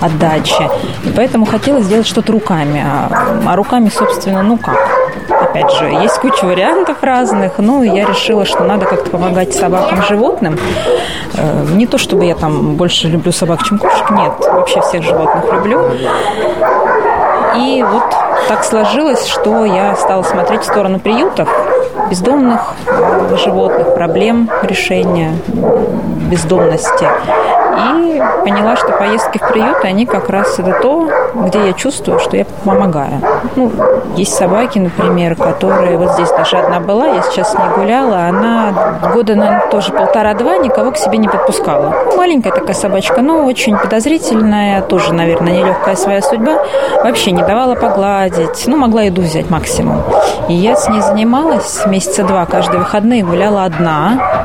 отдачи. 0.00 0.68
И 1.04 1.10
поэтому 1.10 1.46
хотелось 1.46 1.84
сделать 1.84 2.06
что-то 2.06 2.32
руками. 2.32 2.84
А, 2.84 3.10
а 3.46 3.56
руками, 3.56 3.88
собственно, 3.88 4.42
ну 4.42 4.56
как? 4.56 4.78
Опять 5.30 5.70
же, 5.72 5.84
есть 5.86 6.18
куча 6.18 6.44
вариантов 6.44 7.02
разных, 7.02 7.58
но 7.58 7.82
я 7.82 8.04
решила, 8.04 8.44
что 8.44 8.64
надо 8.64 8.86
как-то 8.86 9.10
помогать 9.10 9.54
собакам, 9.54 10.02
животным. 10.02 10.58
Э, 11.36 11.66
не 11.74 11.86
то, 11.86 11.98
чтобы 11.98 12.24
я 12.24 12.34
там 12.34 12.76
больше 12.76 13.08
люблю 13.08 13.32
собак, 13.32 13.62
чем 13.62 13.78
кошек, 13.78 14.10
нет, 14.10 14.32
вообще 14.40 14.80
всех 14.80 15.02
животных 15.02 15.44
люблю. 15.52 15.82
И 17.56 17.82
вот 17.82 18.04
так 18.48 18.64
сложилось, 18.64 19.26
что 19.26 19.64
я 19.64 19.96
стала 19.96 20.22
смотреть 20.22 20.62
в 20.62 20.64
сторону 20.64 20.98
приютов, 21.00 21.48
бездомных 22.10 22.74
э, 22.86 23.36
животных, 23.36 23.94
проблем 23.94 24.50
решения 24.62 25.32
бездомности. 26.28 27.06
И 27.78 28.22
поняла, 28.42 28.76
что 28.76 28.92
поездки 28.92 29.38
в 29.38 29.48
приют, 29.48 29.84
они 29.84 30.06
как 30.06 30.28
раз 30.28 30.58
это 30.58 30.78
то, 30.80 31.08
где 31.34 31.66
я 31.66 31.72
чувствую, 31.72 32.18
что 32.18 32.36
я 32.36 32.44
помогаю. 32.64 33.20
Ну, 33.54 33.70
есть 34.16 34.34
собаки, 34.34 34.78
например, 34.78 35.36
которые, 35.36 35.96
вот 35.96 36.12
здесь 36.12 36.30
даже 36.30 36.56
одна 36.56 36.80
была, 36.80 37.06
я 37.06 37.22
сейчас 37.22 37.52
с 37.52 37.54
ней 37.54 37.68
гуляла, 37.76 38.26
она 38.26 38.98
года, 39.12 39.34
наверное, 39.36 39.68
тоже 39.70 39.92
полтора-два 39.92 40.56
никого 40.58 40.90
к 40.90 40.96
себе 40.96 41.18
не 41.18 41.28
подпускала. 41.28 41.94
Маленькая 42.16 42.52
такая 42.52 42.74
собачка, 42.74 43.20
но 43.20 43.44
очень 43.44 43.76
подозрительная, 43.76 44.82
тоже, 44.82 45.14
наверное, 45.14 45.52
нелегкая 45.52 45.94
своя 45.94 46.20
судьба. 46.20 46.58
Вообще 47.04 47.30
не 47.30 47.42
давала 47.42 47.74
погладить, 47.74 48.64
ну, 48.66 48.76
могла 48.76 49.02
еду 49.02 49.22
взять 49.22 49.50
максимум. 49.50 50.02
И 50.48 50.54
я 50.54 50.74
с 50.74 50.88
ней 50.88 51.00
занималась 51.00 51.82
месяца 51.86 52.24
два 52.24 52.46
каждые 52.46 52.80
выходные, 52.80 53.22
гуляла 53.22 53.64
одна, 53.64 54.44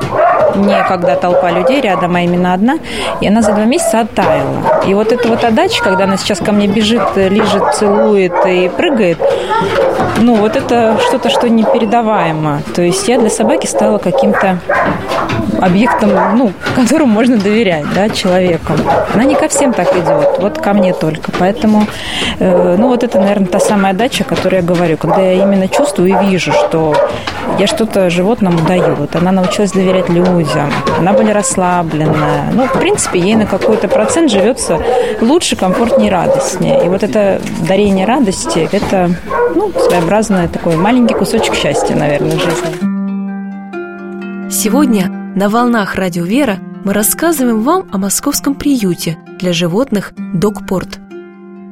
не 0.55 0.83
когда 0.83 1.15
толпа 1.15 1.51
людей 1.51 1.81
рядом, 1.81 2.15
а 2.15 2.21
именно 2.21 2.53
одна. 2.53 2.79
И 3.21 3.27
она 3.27 3.41
за 3.41 3.53
два 3.53 3.65
месяца 3.65 4.01
оттаяла. 4.01 4.83
И 4.87 4.93
вот 4.93 5.11
эта 5.11 5.27
вот 5.27 5.43
отдача, 5.43 5.83
когда 5.83 6.05
она 6.05 6.17
сейчас 6.17 6.39
ко 6.39 6.51
мне 6.51 6.67
бежит, 6.67 7.03
лежит, 7.15 7.75
целует 7.75 8.33
и 8.45 8.69
прыгает, 8.69 9.17
ну, 10.19 10.35
вот 10.35 10.55
это 10.55 10.97
что-то, 11.07 11.29
что 11.29 11.49
непередаваемо. 11.49 12.61
То 12.75 12.81
есть 12.81 13.07
я 13.07 13.17
для 13.17 13.29
собаки 13.29 13.65
стала 13.67 13.97
каким-то 13.97 14.59
объектом, 15.61 16.11
ну, 16.35 16.51
которому 16.75 17.13
можно 17.13 17.37
доверять, 17.37 17.85
да, 17.95 18.09
человеку. 18.09 18.73
Она 19.13 19.23
не 19.23 19.35
ко 19.35 19.47
всем 19.47 19.73
так 19.73 19.95
идет, 19.95 20.39
вот 20.39 20.57
ко 20.57 20.73
мне 20.73 20.93
только. 20.93 21.31
Поэтому, 21.39 21.87
э, 22.39 22.75
ну, 22.77 22.87
вот 22.87 23.03
это, 23.03 23.19
наверное, 23.19 23.47
та 23.47 23.59
самая 23.59 23.93
дача, 23.93 24.23
о 24.23 24.27
которой 24.27 24.55
я 24.55 24.61
говорю, 24.61 24.97
когда 24.97 25.21
я 25.21 25.33
именно 25.33 25.67
чувствую 25.67 26.09
и 26.09 26.25
вижу, 26.25 26.51
что 26.51 26.93
я 27.59 27.67
что-то 27.67 28.09
животному 28.09 28.59
даю. 28.67 28.95
Вот 28.95 29.15
она 29.15 29.31
научилась 29.31 29.71
доверять 29.71 30.09
людям, 30.09 30.71
она 30.99 31.13
была 31.13 31.33
расслабленная. 31.33 32.51
Ну, 32.53 32.65
в 32.65 32.79
принципе, 32.79 33.19
ей 33.19 33.35
на 33.35 33.45
какой-то 33.45 33.87
процент 33.87 34.31
живется 34.31 34.79
лучше, 35.21 35.55
комфортнее, 35.55 36.11
радостнее. 36.11 36.85
И 36.85 36.89
вот 36.89 37.03
это 37.03 37.39
дарение 37.67 38.05
радости, 38.05 38.67
это, 38.71 39.11
ну, 39.55 39.71
своеобразный 39.71 40.47
такой 40.47 40.75
маленький 40.75 41.13
кусочек 41.13 41.55
счастья, 41.55 41.95
наверное, 41.95 42.37
в 42.37 42.39
жизни. 42.39 42.92
Сегодня 44.53 45.09
на 45.35 45.49
волнах 45.49 45.95
Радио 45.95 46.25
Вера 46.25 46.59
мы 46.85 46.93
рассказываем 46.93 47.63
вам 47.63 47.89
о 47.91 47.97
московском 47.97 48.53
приюте 48.53 49.17
для 49.39 49.51
животных 49.51 50.13
«Докпорт». 50.15 50.99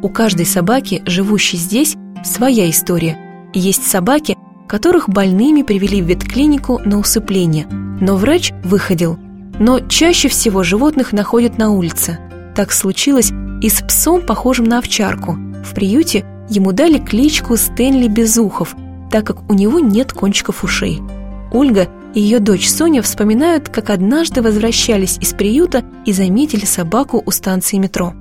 У 0.01 0.09
каждой 0.09 0.47
собаки, 0.47 1.03
живущей 1.05 1.59
здесь, 1.59 1.95
своя 2.23 2.67
история. 2.67 3.19
Есть 3.53 3.85
собаки, 3.85 4.35
которых 4.67 5.09
больными 5.09 5.61
привели 5.61 6.01
в 6.01 6.07
ветклинику 6.07 6.81
на 6.83 6.97
усыпление, 6.97 7.67
но 7.67 8.15
врач 8.15 8.51
выходил. 8.63 9.19
Но 9.59 9.79
чаще 9.81 10.27
всего 10.27 10.63
животных 10.63 11.13
находят 11.13 11.59
на 11.59 11.69
улице. 11.69 12.17
Так 12.55 12.71
случилось 12.71 13.31
и 13.61 13.69
с 13.69 13.83
псом, 13.83 14.25
похожим 14.25 14.65
на 14.65 14.79
овчарку. 14.79 15.33
В 15.33 15.75
приюте 15.75 16.25
ему 16.49 16.71
дали 16.71 16.97
кличку 16.97 17.57
Стэнли 17.57 18.07
Безухов, 18.07 18.75
так 19.11 19.27
как 19.27 19.51
у 19.51 19.53
него 19.53 19.79
нет 19.79 20.13
кончиков 20.13 20.63
ушей. 20.63 20.99
Ольга 21.51 21.87
и 22.13 22.21
ее 22.21 22.39
дочь 22.39 22.69
Соня 22.69 23.01
вспоминают, 23.01 23.69
как 23.69 23.89
однажды 23.89 24.41
возвращались 24.41 25.17
из 25.19 25.33
приюта 25.33 25.83
и 26.05 26.13
заметили 26.13 26.65
собаку 26.65 27.21
у 27.25 27.31
станции 27.31 27.77
метро. 27.77 28.13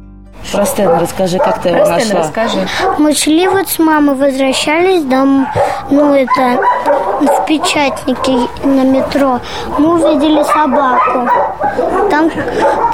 Про 0.53 0.65
Стэна 0.65 0.99
расскажи, 0.99 1.39
как 1.39 1.61
ты 1.61 1.69
его 1.69 1.85
Про 1.85 1.99
нашла. 1.99 2.21
расскажи. 2.21 2.67
Мы 2.99 3.15
шли 3.15 3.47
вот 3.47 3.69
с 3.69 3.79
мамой, 3.79 4.15
возвращались 4.15 5.03
дом, 5.05 5.47
ну 5.91 6.15
это 6.15 6.59
в 7.21 7.47
печатнике 7.47 8.49
на 8.65 8.83
метро. 8.85 9.41
Мы 9.79 9.95
увидели 9.95 10.43
собаку. 10.45 11.29
Там 12.11 12.31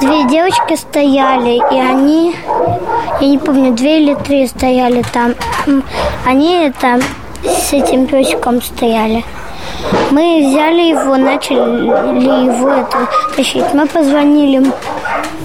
две 0.01 0.27
девочки 0.27 0.75
стояли, 0.75 1.55
и 1.73 1.79
они, 1.79 2.35
я 3.21 3.27
не 3.27 3.37
помню, 3.37 3.73
две 3.73 4.01
или 4.01 4.13
три 4.15 4.45
стояли 4.47 5.03
там. 5.13 5.33
Они 6.25 6.53
это 6.53 6.99
с 7.43 7.71
этим 7.71 8.07
песиком 8.07 8.61
стояли. 8.61 9.23
Мы 10.11 10.47
взяли 10.49 10.89
его, 10.89 11.17
начали 11.17 11.57
его 11.57 12.69
это 12.69 13.07
тащить. 13.35 13.65
Мы 13.73 13.85
позвонили, 13.87 14.71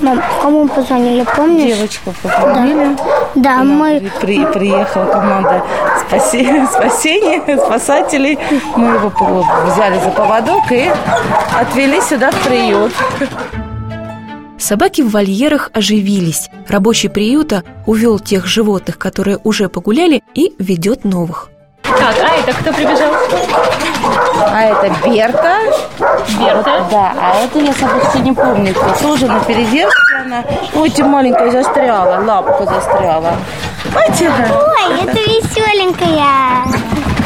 мам, 0.00 0.22
кому 0.40 0.64
мы 0.64 0.68
позвонили, 0.68 1.26
помнишь? 1.36 1.76
Девочку 1.76 2.14
позвонили. 2.22 2.96
Да, 3.34 3.56
Нам 3.58 3.68
мы 3.68 4.10
при- 4.20 4.44
приехала 4.46 5.06
команда 5.06 5.62
спаси- 6.08 6.66
спасения, 6.72 7.56
спасателей. 7.58 8.38
Мы 8.76 8.94
его 8.94 9.12
взяли 9.66 9.98
за 10.00 10.10
поводок 10.10 10.70
и 10.70 10.90
отвели 11.58 12.00
сюда 12.00 12.30
в 12.30 12.46
приют. 12.46 12.92
Собаки 14.58 15.02
в 15.02 15.10
вольерах 15.10 15.70
оживились. 15.74 16.48
Рабочий 16.68 17.08
приюта 17.08 17.64
увел 17.86 18.20
тех 18.20 18.46
животных, 18.46 18.96
которые 18.96 19.38
уже 19.42 19.68
погуляли, 19.68 20.22
и 20.34 20.52
ведет 20.58 21.04
новых. 21.04 21.50
Так, 21.99 22.14
а 22.20 22.37
это 22.40 22.52
кто 22.58 22.72
прибежал? 22.72 23.12
А 24.40 24.62
это 24.62 24.92
Берта. 25.04 25.58
Берта. 26.38 26.87
Да, 26.90 27.12
а 27.18 27.44
это 27.44 27.58
я 27.58 27.72
собачки 27.72 28.18
не 28.18 28.32
помню. 28.32 28.75
кто. 28.75 29.08
Тоже 29.08 29.26
на 29.26 29.40
передержке 29.40 30.16
она. 30.25 30.44
Ой, 30.75 30.90
ты 30.90 31.04
маленькая 31.04 31.50
застряла, 31.50 32.22
лапка 32.25 32.64
застряла. 32.64 33.34
Ой, 33.94 34.04
Ой, 34.08 35.00
это 35.02 35.18
веселенькая. 35.18 36.64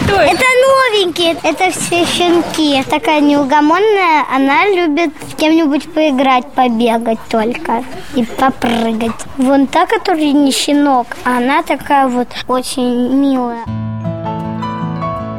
Кто 0.04 0.14
это? 0.20 0.34
Это 0.34 0.44
новенькие, 0.44 1.36
это 1.42 1.70
все 1.70 2.04
щенки. 2.04 2.82
Такая 2.88 3.20
неугомонная, 3.20 4.24
она 4.34 4.66
любит 4.68 5.10
с 5.30 5.34
кем-нибудь 5.34 5.92
поиграть, 5.92 6.46
побегать 6.52 7.18
только 7.28 7.82
и 8.14 8.24
попрыгать. 8.24 9.12
Вон 9.36 9.66
та, 9.66 9.86
которая 9.86 10.32
не 10.32 10.52
щенок, 10.52 11.08
а 11.24 11.38
она 11.38 11.62
такая 11.62 12.06
вот 12.06 12.28
очень 12.48 13.12
милая. 13.14 13.64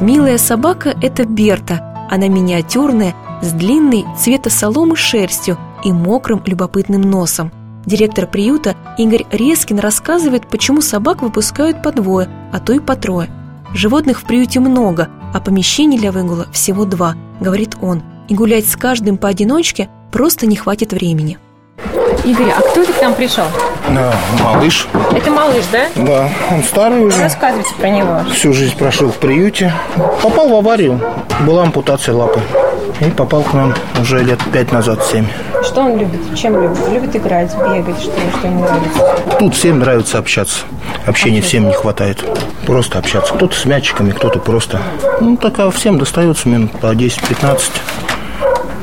Милая 0.00 0.38
собака– 0.38 0.96
это 1.02 1.24
Берта. 1.24 2.06
Она 2.08 2.28
миниатюрная, 2.28 3.16
с 3.42 3.50
длинной 3.50 4.04
цвета 4.16 4.48
соломы 4.48 4.94
шерстью 4.94 5.58
и 5.84 5.92
мокрым 5.92 6.40
любопытным 6.46 7.00
носом. 7.00 7.50
Директор 7.84 8.28
приюта 8.28 8.76
Игорь 8.96 9.26
Резкин 9.32 9.80
рассказывает, 9.80 10.46
почему 10.46 10.82
собак 10.82 11.20
выпускают 11.22 11.82
по 11.82 11.90
двое, 11.90 12.28
а 12.52 12.60
то 12.60 12.72
и 12.74 12.78
по 12.78 12.94
трое. 12.94 13.28
Животных 13.74 14.20
в 14.20 14.24
приюте 14.24 14.60
много, 14.60 15.08
а 15.34 15.40
помещений 15.40 15.98
для 15.98 16.12
выгула 16.12 16.46
всего 16.52 16.84
два, 16.84 17.16
говорит 17.40 17.76
он, 17.80 18.02
и 18.28 18.34
гулять 18.34 18.68
с 18.68 18.76
каждым 18.76 19.16
поодиночке 19.16 19.88
просто 20.12 20.46
не 20.46 20.54
хватит 20.54 20.92
времени. 20.92 21.38
Игорь, 22.24 22.50
а 22.56 22.60
кто 22.60 22.82
это 22.82 22.92
к 22.92 23.00
нам 23.00 23.14
пришел? 23.14 23.44
Да, 23.88 24.12
малыш. 24.42 24.86
Это 25.14 25.30
малыш, 25.30 25.64
да? 25.72 25.86
Да, 25.96 26.28
он 26.50 26.62
старый 26.62 27.04
уже. 27.04 27.22
Рассказывайте 27.22 27.74
про 27.74 27.88
него. 27.88 28.20
Всю 28.32 28.52
жизнь 28.52 28.76
прошел 28.76 29.10
в 29.10 29.16
приюте. 29.16 29.72
Попал 30.22 30.48
в 30.48 30.54
аварию. 30.54 31.00
Была 31.40 31.62
ампутация 31.62 32.14
лапы. 32.14 32.40
И 33.00 33.04
попал 33.10 33.42
к 33.42 33.52
нам 33.52 33.74
уже 34.00 34.22
лет 34.22 34.40
пять 34.52 34.72
назад, 34.72 35.04
семь. 35.04 35.26
Что 35.62 35.82
он 35.82 35.98
любит? 35.98 36.20
Чем 36.36 36.60
любит? 36.60 36.78
Любит 36.90 37.16
играть, 37.16 37.54
бегать, 37.54 38.00
что, 38.00 38.12
что 38.38 38.48
ему 38.48 38.60
нравится? 38.60 39.36
Тут 39.38 39.54
всем 39.54 39.78
нравится 39.78 40.18
общаться. 40.18 40.64
Общения 41.06 41.40
всем 41.40 41.66
не 41.68 41.72
хватает. 41.72 42.24
Просто 42.66 42.98
общаться. 42.98 43.34
Кто-то 43.34 43.54
с 43.54 43.64
мячиками, 43.64 44.10
кто-то 44.10 44.40
просто. 44.40 44.80
Ну, 45.20 45.36
так 45.36 45.58
а 45.60 45.70
всем 45.70 45.98
достается 45.98 46.48
минут 46.48 46.72
по 46.72 46.86
10-15. 46.86 47.60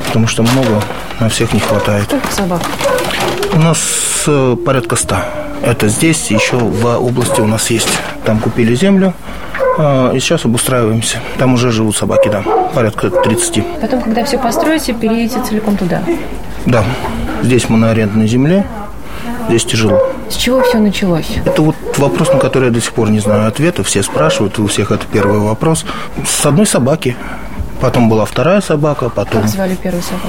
Потому 0.06 0.26
что 0.26 0.42
много, 0.42 0.82
на 1.20 1.28
всех 1.28 1.52
не 1.52 1.60
хватает. 1.60 2.04
Сколько 2.04 2.32
собак? 2.32 2.60
У 3.56 3.58
нас 3.58 3.78
э, 4.26 4.56
порядка 4.66 4.96
ста. 4.96 5.24
Это 5.62 5.88
здесь, 5.88 6.30
еще 6.30 6.58
в 6.58 6.84
области 6.98 7.40
у 7.40 7.46
нас 7.46 7.70
есть. 7.70 7.88
Там 8.26 8.38
купили 8.38 8.74
землю, 8.74 9.14
э, 9.78 10.12
и 10.14 10.20
сейчас 10.20 10.44
обустраиваемся. 10.44 11.20
Там 11.38 11.54
уже 11.54 11.70
живут 11.70 11.96
собаки, 11.96 12.28
да, 12.28 12.42
порядка 12.74 13.08
30. 13.08 13.80
Потом, 13.80 14.02
когда 14.02 14.26
все 14.26 14.36
построите, 14.36 14.92
переедете 14.92 15.42
целиком 15.42 15.78
туда. 15.78 16.02
Да, 16.66 16.84
здесь 17.42 17.70
мы 17.70 17.78
на 17.78 17.92
арендной 17.92 18.26
земле, 18.26 18.66
здесь 19.48 19.64
тяжело. 19.64 20.02
С 20.28 20.34
чего 20.34 20.60
все 20.60 20.78
началось? 20.78 21.30
Это 21.46 21.62
вот 21.62 21.76
вопрос, 21.96 22.30
на 22.34 22.38
который 22.38 22.66
я 22.66 22.70
до 22.70 22.82
сих 22.82 22.92
пор 22.92 23.08
не 23.08 23.20
знаю 23.20 23.48
ответа. 23.48 23.82
Все 23.84 24.02
спрашивают, 24.02 24.58
у 24.58 24.66
всех 24.66 24.90
это 24.90 25.06
первый 25.10 25.38
вопрос. 25.38 25.86
С 26.26 26.44
одной 26.44 26.66
собаки. 26.66 27.16
Потом 27.80 28.10
была 28.10 28.26
вторая 28.26 28.60
собака, 28.60 29.08
потом... 29.08 29.40
Как 29.40 29.50
звали 29.50 29.76
первую 29.76 30.02
собаку? 30.02 30.28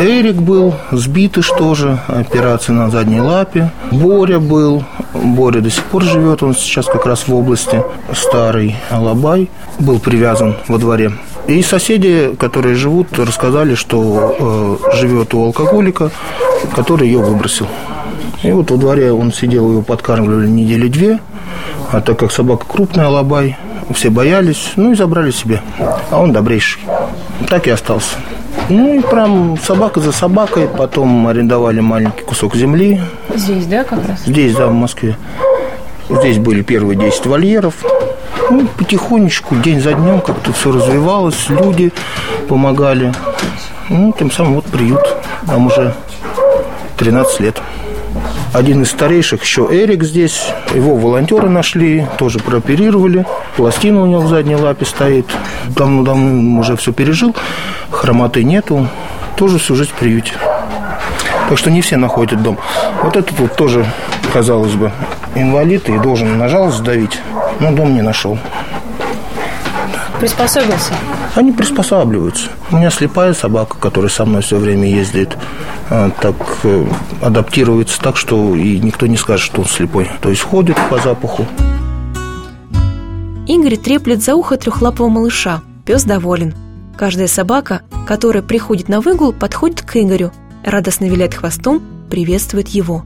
Эрик 0.00 0.36
был, 0.36 0.74
сбитый 0.90 1.42
что 1.42 1.74
же, 1.74 1.98
операция 2.08 2.74
на 2.74 2.90
задней 2.90 3.20
лапе. 3.20 3.70
Боря 3.90 4.38
был, 4.38 4.84
Боря 5.14 5.60
до 5.60 5.70
сих 5.70 5.84
пор 5.84 6.02
живет, 6.02 6.42
он 6.42 6.54
сейчас 6.54 6.86
как 6.86 7.06
раз 7.06 7.28
в 7.28 7.34
области. 7.34 7.82
Старый 8.14 8.76
Алабай 8.90 9.50
был 9.78 9.98
привязан 9.98 10.56
во 10.68 10.78
дворе. 10.78 11.12
И 11.46 11.62
соседи, 11.62 12.34
которые 12.38 12.74
живут, 12.74 13.18
рассказали, 13.18 13.74
что 13.74 14.78
э, 14.92 14.96
живет 14.96 15.34
у 15.34 15.44
алкоголика, 15.44 16.10
который 16.74 17.08
ее 17.08 17.18
выбросил. 17.18 17.66
И 18.42 18.50
вот 18.50 18.70
во 18.70 18.76
дворе 18.76 19.12
он 19.12 19.32
сидел, 19.32 19.70
его 19.70 19.82
подкармливали 19.82 20.48
недели 20.48 20.88
две, 20.88 21.20
а 21.90 22.00
так 22.00 22.18
как 22.18 22.32
собака 22.32 22.64
крупная, 22.66 23.06
Алабай, 23.06 23.56
все 23.92 24.10
боялись, 24.10 24.72
ну 24.76 24.92
и 24.92 24.94
забрали 24.94 25.30
себе. 25.30 25.60
А 26.10 26.20
он 26.20 26.32
добрейший. 26.32 26.82
Так 27.48 27.66
и 27.66 27.70
остался. 27.70 28.16
Ну 28.68 28.94
и 28.94 29.00
прям 29.00 29.58
собака 29.58 30.00
за 30.00 30.12
собакой. 30.12 30.68
Потом 30.68 31.26
арендовали 31.26 31.80
маленький 31.80 32.22
кусок 32.22 32.54
земли. 32.56 33.00
Здесь, 33.34 33.66
да, 33.66 33.84
как 33.84 34.06
раз? 34.08 34.20
Здесь, 34.24 34.54
да, 34.54 34.66
в 34.68 34.72
Москве. 34.72 35.16
Здесь 36.08 36.38
были 36.38 36.62
первые 36.62 36.98
10 36.98 37.26
вольеров. 37.26 37.74
Ну, 38.50 38.66
потихонечку, 38.76 39.56
день 39.56 39.80
за 39.80 39.94
днем 39.94 40.20
как-то 40.20 40.52
все 40.52 40.72
развивалось, 40.72 41.48
люди 41.48 41.92
помогали. 42.48 43.12
Ну, 43.88 44.12
тем 44.18 44.30
самым 44.30 44.56
вот 44.56 44.64
приют. 44.66 45.00
Там 45.46 45.66
уже 45.66 45.94
13 46.98 47.40
лет. 47.40 47.62
Один 48.52 48.82
из 48.82 48.90
старейших, 48.90 49.42
еще 49.42 49.66
Эрик 49.70 50.04
здесь, 50.04 50.50
его 50.74 50.94
волонтеры 50.94 51.48
нашли, 51.48 52.06
тоже 52.18 52.38
прооперировали. 52.38 53.24
Пластина 53.56 54.02
у 54.02 54.06
него 54.06 54.20
в 54.20 54.28
задней 54.28 54.56
лапе 54.56 54.84
стоит. 54.84 55.26
Давно-давно 55.68 56.60
уже 56.60 56.76
все 56.76 56.92
пережил, 56.92 57.34
хромоты 57.90 58.44
нету. 58.44 58.88
Тоже 59.36 59.58
всю 59.58 59.74
жизнь 59.74 59.90
в 59.90 59.94
приюте. 59.94 60.34
Так 61.48 61.56
что 61.56 61.70
не 61.70 61.80
все 61.80 61.96
находят 61.96 62.42
дом. 62.42 62.58
Вот 63.02 63.16
этот 63.16 63.38
вот 63.38 63.56
тоже, 63.56 63.86
казалось 64.34 64.74
бы, 64.74 64.92
инвалид 65.34 65.88
и 65.88 65.98
должен 65.98 66.36
на 66.36 66.50
жалость 66.50 66.76
сдавить, 66.76 67.20
но 67.58 67.72
дом 67.72 67.94
не 67.94 68.02
нашел. 68.02 68.38
Приспособился? 70.22 70.94
Они 71.34 71.50
приспосабливаются. 71.50 72.50
У 72.70 72.76
меня 72.76 72.90
слепая 72.90 73.34
собака, 73.34 73.76
которая 73.76 74.08
со 74.08 74.24
мной 74.24 74.42
все 74.42 74.56
время 74.56 74.88
ездит, 74.88 75.36
а, 75.90 76.10
так 76.10 76.36
э, 76.62 76.86
адаптируется 77.20 78.00
так, 78.00 78.16
что 78.16 78.54
и 78.54 78.78
никто 78.78 79.08
не 79.08 79.16
скажет, 79.16 79.44
что 79.44 79.62
он 79.62 79.66
слепой. 79.66 80.08
То 80.20 80.30
есть 80.30 80.42
ходит 80.42 80.76
по 80.88 81.00
запаху. 81.00 81.44
Игорь 83.48 83.76
треплет 83.76 84.22
за 84.22 84.36
ухо 84.36 84.56
трехлапого 84.56 85.08
малыша. 85.08 85.60
Пес 85.84 86.04
доволен. 86.04 86.54
Каждая 86.96 87.26
собака, 87.26 87.82
которая 88.06 88.44
приходит 88.44 88.88
на 88.88 89.00
выгул, 89.00 89.32
подходит 89.32 89.82
к 89.82 89.96
Игорю, 89.96 90.30
радостно 90.64 91.06
виляет 91.06 91.34
хвостом, 91.34 91.82
приветствует 92.08 92.68
его. 92.68 93.04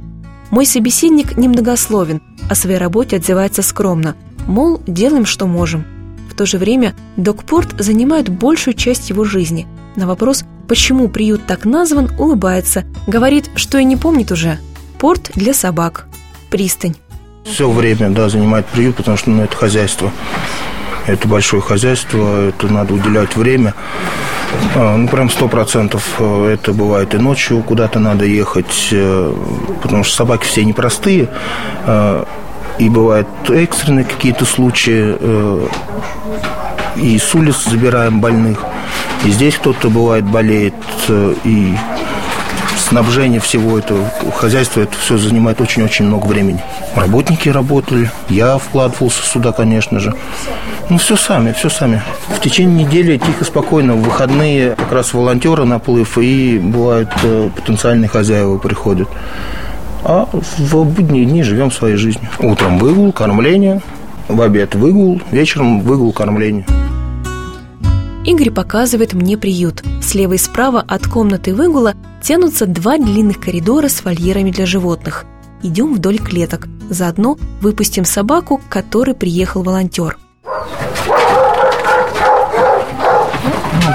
Мой 0.50 0.66
собеседник 0.66 1.38
немногословен, 1.38 2.20
о 2.50 2.54
своей 2.54 2.76
работе 2.76 3.16
отзывается 3.16 3.62
скромно. 3.62 4.16
Мол, 4.46 4.82
делаем, 4.86 5.24
что 5.24 5.46
можем. 5.46 5.95
То 6.36 6.44
же 6.44 6.58
время 6.58 6.94
Докпорт 7.16 7.74
занимает 7.78 8.28
большую 8.28 8.74
часть 8.74 9.08
его 9.08 9.24
жизни. 9.24 9.66
На 9.96 10.06
вопрос, 10.06 10.44
почему 10.68 11.08
приют 11.08 11.46
так 11.46 11.64
назван, 11.64 12.10
улыбается. 12.18 12.84
Говорит, 13.06 13.50
что 13.54 13.78
и 13.78 13.84
не 13.84 13.96
помнит 13.96 14.30
уже. 14.30 14.58
Порт 14.98 15.30
для 15.34 15.54
собак. 15.54 16.06
Пристань. 16.50 16.94
Все 17.44 17.70
время, 17.70 18.10
да, 18.10 18.28
занимает 18.28 18.66
приют, 18.66 18.96
потому 18.96 19.16
что 19.16 19.30
ну, 19.30 19.44
это 19.44 19.56
хозяйство. 19.56 20.12
Это 21.06 21.26
большое 21.26 21.62
хозяйство, 21.62 22.48
это 22.48 22.66
надо 22.68 22.92
уделять 22.92 23.34
время. 23.36 23.74
А, 24.74 24.96
Ну, 24.96 25.08
прям 25.08 25.30
сто 25.30 25.48
процентов 25.48 26.20
это 26.20 26.72
бывает 26.72 27.14
и 27.14 27.18
ночью 27.18 27.62
куда-то 27.62 27.98
надо 27.98 28.26
ехать, 28.26 28.88
э, 28.92 29.34
потому 29.82 30.04
что 30.04 30.16
собаки 30.16 30.44
все 30.44 30.64
непростые. 30.64 31.28
И 32.78 32.88
бывают 32.88 33.28
экстренные 33.48 34.04
какие-то 34.04 34.44
случаи. 34.44 35.16
э, 35.18 35.66
И 36.96 37.18
с 37.18 37.34
улиц 37.34 37.64
забираем 37.64 38.20
больных. 38.20 38.64
И 39.24 39.30
здесь 39.30 39.56
кто-то 39.56 39.88
бывает 39.90 40.24
болеет. 40.24 40.74
э, 41.08 41.34
И 41.44 41.74
снабжение 42.78 43.40
всего 43.40 43.78
этого 43.78 44.08
хозяйства, 44.36 44.80
это 44.80 44.96
все 44.98 45.16
занимает 45.16 45.60
очень-очень 45.60 46.04
много 46.04 46.26
времени. 46.26 46.60
Работники 46.94 47.48
работали, 47.48 48.10
я 48.28 48.58
вкладывался 48.58 49.26
сюда, 49.26 49.50
конечно 49.52 49.98
же. 49.98 50.14
Ну, 50.88 50.98
все 50.98 51.16
сами, 51.16 51.52
все 51.52 51.68
сами. 51.68 52.00
В 52.28 52.40
течение 52.40 52.84
недели 52.84 53.16
тихо, 53.18 53.44
спокойно, 53.44 53.94
в 53.94 54.02
выходные 54.02 54.76
как 54.76 54.92
раз 54.92 55.14
волонтеры 55.14 55.64
наплыв, 55.64 56.16
и 56.18 56.58
бывают 56.58 57.10
э, 57.24 57.50
потенциальные 57.56 58.08
хозяева 58.08 58.58
приходят. 58.58 59.08
А 60.04 60.28
в 60.32 60.84
будние 60.84 61.24
дни 61.24 61.42
живем 61.42 61.70
своей 61.70 61.96
жизнью. 61.96 62.28
Утром 62.38 62.78
выгул, 62.78 63.12
кормление, 63.12 63.80
в 64.28 64.40
обед 64.40 64.74
выгул, 64.74 65.20
вечером 65.30 65.80
выгул, 65.80 66.12
кормление. 66.12 66.66
Игорь 68.24 68.50
показывает 68.50 69.14
мне 69.14 69.36
приют. 69.36 69.82
Слева 70.02 70.32
и 70.34 70.38
справа 70.38 70.84
от 70.86 71.06
комнаты 71.06 71.54
выгула 71.54 71.94
тянутся 72.22 72.66
два 72.66 72.98
длинных 72.98 73.40
коридора 73.40 73.88
с 73.88 74.04
вольерами 74.04 74.50
для 74.50 74.66
животных. 74.66 75.24
Идем 75.62 75.94
вдоль 75.94 76.18
клеток. 76.18 76.66
Заодно 76.90 77.36
выпустим 77.60 78.04
собаку, 78.04 78.58
к 78.58 78.68
которой 78.68 79.14
приехал 79.14 79.62
волонтер. 79.62 80.18
Ну, 80.44 80.52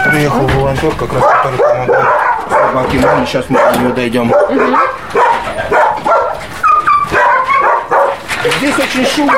приехал 0.10 0.48
волонтер, 0.48 0.96
как 0.96 1.14
раз 1.14 1.24
который 1.24 1.58
помогал 1.58 2.22
собаке 2.72 3.00
маме. 3.00 3.26
Сейчас 3.26 3.46
мы 3.50 3.60
до 3.60 3.80
нее 3.80 3.94
дойдем. 3.94 4.32
Здесь 8.58 8.76
очень 8.78 9.06
шумно. 9.06 9.34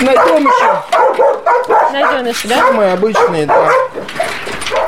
Найдем 0.00 0.46
еще. 0.46 1.92
Найденыш, 1.92 2.42
да? 2.44 2.56
Самые 2.58 2.92
обычные, 2.92 3.46
да. 3.46 3.68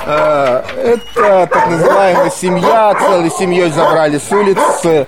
А, 0.08 0.64
Это 0.76 1.46
так 1.50 1.68
называемая 1.68 2.30
семья, 2.30 2.94
целой 2.98 3.30
семьей 3.30 3.70
забрали 3.70 4.18
с 4.18 4.30
улицы. 4.30 5.06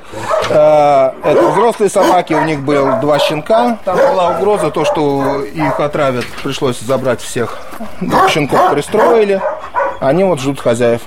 А, 0.51 1.15
Это 1.25 1.49
взрослые 1.49 1.91
собаки, 1.91 2.33
у 2.33 2.43
них 2.45 2.61
было 2.61 2.95
два 3.01 3.19
щенка. 3.19 3.79
Там 3.85 3.97
была 3.97 4.31
угроза, 4.39 4.71
то, 4.71 4.85
что 4.85 5.43
их 5.43 5.79
отравят. 5.81 6.25
Пришлось 6.43 6.79
забрать 6.81 7.21
всех. 7.21 7.59
Щенков 8.31 8.71
пристроили. 8.73 9.43
Они 10.01 10.25
вот 10.25 10.41
ждут 10.41 10.61
хозяев. 10.61 11.03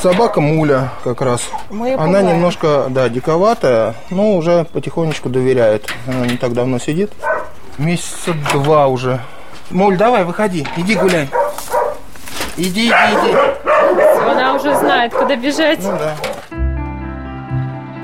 Собака 0.00 0.40
Муля 0.40 0.92
как 1.02 1.20
раз. 1.20 1.42
Она 1.70 2.22
немножко, 2.22 2.86
да, 2.88 3.08
диковатая, 3.08 3.94
но 4.10 4.36
уже 4.36 4.64
потихонечку 4.72 5.28
доверяет. 5.28 5.92
Она 6.06 6.26
не 6.26 6.36
так 6.36 6.52
давно 6.52 6.78
сидит. 6.78 7.10
Месяца 7.78 8.34
два 8.52 8.86
уже. 8.86 9.20
Муль, 9.70 9.96
давай, 9.96 10.24
выходи, 10.24 10.66
иди 10.76 10.94
гуляй. 10.94 11.28
Иди, 12.56 12.86
иди, 12.86 12.90
иди. 12.90 13.36
Она 14.28 14.54
уже 14.54 14.76
знает, 14.76 15.12
куда 15.12 15.36
бежать. 15.36 15.80
Ну 15.82 15.92
да. 15.92 16.16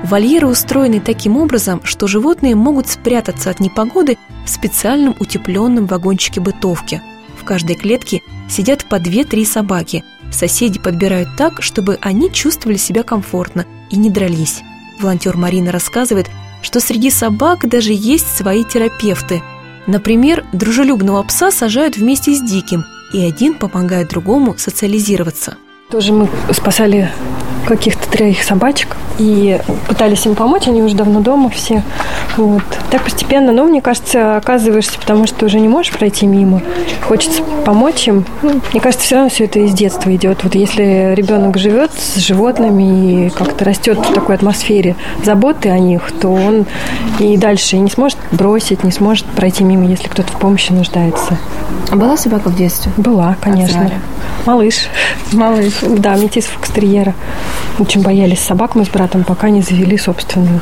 Вольеры 0.03 0.47
устроены 0.47 0.99
таким 0.99 1.35
образом, 1.37 1.81
что 1.83 2.07
животные 2.07 2.55
могут 2.55 2.87
спрятаться 2.87 3.49
от 3.49 3.59
непогоды 3.59 4.17
в 4.45 4.49
специальном 4.49 5.15
утепленном 5.19 5.87
вагончике 5.87 6.41
бытовки. 6.41 7.01
В 7.41 7.43
каждой 7.43 7.75
клетке 7.75 8.21
сидят 8.49 8.85
по 8.85 8.95
2-3 8.95 9.45
собаки. 9.45 10.03
Соседи 10.35 10.79
подбирают 10.79 11.29
так, 11.37 11.61
чтобы 11.61 11.97
они 12.01 12.29
чувствовали 12.29 12.75
себя 12.75 13.03
комфортно 13.03 13.65
и 13.89 13.95
не 13.95 14.09
дрались. 14.09 14.63
Волонтер 14.99 15.37
Марина 15.37 15.71
рассказывает, 15.71 16.29
что 16.61 16.81
среди 16.81 17.09
собак 17.09 17.69
даже 17.69 17.93
есть 17.93 18.27
свои 18.35 18.65
терапевты. 18.65 19.41
Например, 19.87 20.45
дружелюбного 20.51 21.23
пса 21.23 21.51
сажают 21.51 21.95
вместе 21.95 22.33
с 22.33 22.41
диким, 22.41 22.83
и 23.13 23.21
один 23.21 23.53
помогает 23.53 24.09
другому 24.09 24.55
социализироваться. 24.57 25.55
Тоже 25.89 26.11
мы 26.11 26.27
спасали 26.51 27.09
каких-то 27.65 28.09
троих 28.09 28.43
собачек 28.43 28.95
и 29.17 29.59
пытались 29.87 30.25
им 30.25 30.35
помочь, 30.35 30.67
они 30.67 30.81
уже 30.81 30.95
давно 30.95 31.19
дома 31.19 31.49
все. 31.49 31.83
Вот. 32.37 32.63
Так 32.89 33.03
постепенно, 33.03 33.51
но 33.51 33.63
мне 33.63 33.81
кажется, 33.81 34.37
оказываешься, 34.37 34.99
потому 34.99 35.27
что 35.27 35.45
уже 35.45 35.59
не 35.59 35.67
можешь 35.67 35.91
пройти 35.91 36.27
мимо. 36.27 36.61
Хочется 37.01 37.41
помочь 37.65 38.07
им. 38.07 38.25
Ну, 38.41 38.61
мне 38.71 38.81
кажется, 38.81 39.05
все 39.05 39.15
равно 39.15 39.29
все 39.29 39.45
это 39.45 39.59
из 39.59 39.73
детства 39.73 40.13
идет. 40.15 40.43
Вот 40.43 40.55
если 40.55 41.13
ребенок 41.15 41.57
живет 41.57 41.91
с 41.93 42.17
животными 42.17 43.27
и 43.27 43.29
как-то 43.29 43.65
растет 43.65 43.97
в 43.97 44.13
такой 44.13 44.35
атмосфере 44.35 44.95
заботы 45.23 45.69
о 45.69 45.79
них, 45.79 46.11
то 46.19 46.29
он 46.29 46.65
и 47.19 47.37
дальше 47.37 47.77
не 47.77 47.89
сможет 47.89 48.17
бросить, 48.31 48.83
не 48.83 48.91
сможет 48.91 49.25
пройти 49.25 49.63
мимо, 49.63 49.85
если 49.85 50.07
кто-то 50.07 50.31
в 50.31 50.37
помощи 50.37 50.71
нуждается. 50.71 51.37
А 51.91 51.95
была 51.95 52.17
собака 52.17 52.49
в 52.49 52.55
детстве? 52.55 52.91
Была, 52.97 53.35
конечно. 53.41 53.91
Малыш. 54.45 54.87
Малыш. 55.31 55.73
Да, 55.81 56.15
метис 56.15 56.45
фокстерьера. 56.45 57.13
Очень 57.79 58.01
боялись 58.01 58.39
собак 58.39 58.75
мы 58.75 58.85
с 58.85 58.89
братом, 58.89 59.23
пока 59.23 59.49
не 59.49 59.61
завели 59.61 59.97
собственную. 59.97 60.61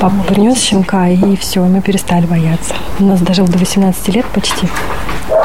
Папа 0.00 0.22
принес 0.26 0.58
щенка, 0.58 1.08
и 1.08 1.36
все, 1.36 1.60
мы 1.60 1.80
перестали 1.80 2.26
бояться. 2.26 2.74
У 2.98 3.04
нас 3.04 3.20
дожил 3.20 3.46
до 3.46 3.58
18 3.58 4.08
лет 4.08 4.26
почти. 4.26 4.68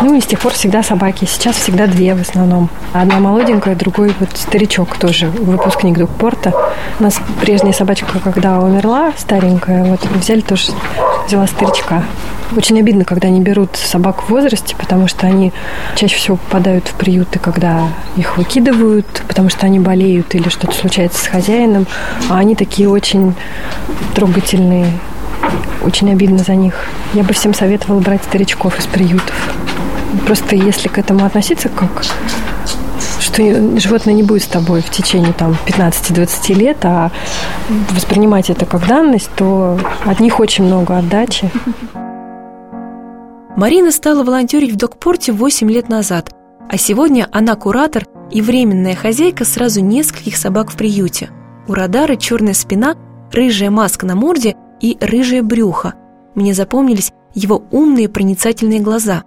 Ну 0.02 0.16
и 0.16 0.22
с 0.22 0.26
тех 0.26 0.40
пор 0.40 0.54
всегда 0.54 0.84
собаки. 0.84 1.26
Сейчас 1.26 1.56
всегда 1.56 1.88
две 1.88 2.16
в 2.16 2.22
основном. 2.22 2.70
Одна 2.94 3.20
молоденькая, 3.20 3.76
другой 3.76 4.14
вот 4.20 4.30
старичок 4.36 4.98
тоже, 4.98 5.28
выпускник 5.28 5.98
Дукпорта. 5.98 6.54
У 7.00 7.04
нас 7.04 7.20
прежняя 7.40 7.74
собачка, 7.74 8.20
когда 8.20 8.60
умерла, 8.60 9.14
старенькая, 9.18 9.84
вот 9.84 10.04
взяли 10.16 10.42
тоже, 10.42 10.72
взяла 11.28 11.48
старичка. 11.48 12.04
Очень 12.56 12.80
обидно, 12.80 13.06
когда 13.06 13.30
они 13.30 13.40
берут 13.42 13.78
собак 13.78 14.24
в 14.24 14.30
возрасте, 14.30 14.76
потому 14.76 15.08
что 15.08 15.26
они 15.26 15.54
чаще 15.96 16.16
всего 16.16 16.36
попадают 16.36 16.88
в 16.88 16.94
приюты, 16.96 17.40
когда 17.40 17.88
их 18.18 18.38
выкидывают, 18.38 19.24
потому 19.28 19.50
что 19.50 19.66
они 19.66 19.80
болеют 19.80 20.36
или 20.36 20.50
что-то 20.50 20.74
случается 20.74 21.24
с 21.24 21.28
хозяином. 21.28 21.88
А 22.30 22.40
они 22.40 22.56
такие 22.56 22.90
очень 22.90 23.36
трогательные. 24.16 24.88
Очень 25.82 26.12
обидно 26.12 26.40
за 26.40 26.56
них. 26.56 26.76
Я 27.14 27.24
бы 27.24 27.34
всем 27.34 27.54
советовала 27.54 28.00
брать 28.00 28.24
старичков 28.24 28.78
из 28.78 28.86
приютов. 28.86 29.36
Просто 30.26 30.56
если 30.56 30.88
к 30.88 30.98
этому 30.98 31.26
относиться 31.26 31.70
как 31.70 32.04
что 33.20 33.80
животное 33.80 34.14
не 34.14 34.24
будет 34.24 34.44
с 34.44 34.48
тобой 34.48 34.82
в 34.82 34.90
течение 34.90 35.32
там 35.32 35.56
15-20 35.66 36.54
лет, 36.54 36.78
а 36.84 37.12
воспринимать 37.92 38.50
это 38.50 38.66
как 38.66 38.88
данность, 38.88 39.30
то 39.36 39.80
от 40.06 40.20
них 40.20 40.40
очень 40.40 40.66
много 40.66 40.98
отдачи. 40.98 41.50
Марина 43.56 43.92
стала 43.92 44.24
волонтерить 44.24 44.74
в 44.74 44.78
докпорте 44.78 45.32
8 45.32 45.70
лет 45.70 45.88
назад, 45.88 46.32
а 46.70 46.78
сегодня 46.78 47.28
она 47.32 47.56
куратор 47.56 48.06
и 48.32 48.42
временная 48.42 48.96
хозяйка 48.96 49.46
сразу 49.46 49.82
нескольких 49.82 50.38
собак 50.38 50.72
в 50.72 50.78
приюте. 50.78 51.30
У 51.68 51.74
Радара 51.74 52.16
черная 52.16 52.54
спина, 52.54 52.96
рыжая 53.32 53.70
маска 53.70 54.06
на 54.06 54.16
морде 54.16 54.56
и 54.80 54.98
рыжее 55.00 55.42
брюхо. 55.42 55.94
Мне 56.34 56.54
запомнились 56.54 57.12
его 57.34 57.64
умные 57.72 58.10
проницательные 58.10 58.80
глаза. 58.80 59.24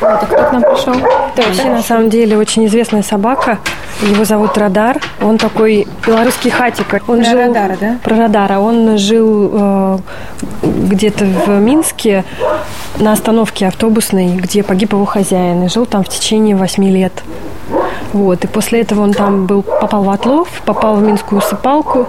Вот, 0.00 0.10
а 0.22 0.26
кто 0.26 0.44
к 0.44 0.52
нам 0.52 0.62
пришел? 0.62 0.94
Это 0.94 1.42
вообще 1.46 1.64
на 1.64 1.82
самом 1.82 2.08
деле 2.08 2.38
очень 2.38 2.66
известная 2.66 3.02
собака. 3.02 3.58
Его 4.00 4.24
зовут 4.24 4.56
Радар. 4.56 4.98
Он 5.20 5.36
такой 5.36 5.86
белорусский 6.06 6.50
хатик. 6.50 7.02
Он 7.06 7.18
Про 7.18 7.24
жил, 7.24 7.38
Радара, 7.38 7.76
да? 7.78 7.98
Про 8.02 8.16
Радара. 8.16 8.58
Он 8.58 8.96
жил 8.96 9.50
э, 9.52 9.98
где-то 10.62 11.26
в 11.26 11.48
Минске 11.60 12.24
на 12.98 13.12
остановке 13.12 13.66
автобусной, 13.66 14.36
где 14.36 14.62
погиб 14.62 14.94
его 14.94 15.04
хозяин. 15.04 15.64
И 15.64 15.68
жил 15.68 15.84
там 15.84 16.02
в 16.02 16.08
течение 16.08 16.56
восьми 16.56 16.90
лет. 16.90 17.12
Вот, 18.12 18.42
и 18.44 18.48
после 18.48 18.80
этого 18.80 19.02
он 19.02 19.12
там 19.12 19.46
был, 19.46 19.62
попал 19.62 20.02
в 20.02 20.10
отлов, 20.10 20.48
попал 20.64 20.96
в 20.96 21.02
Минскую 21.02 21.38
усыпалку. 21.38 22.08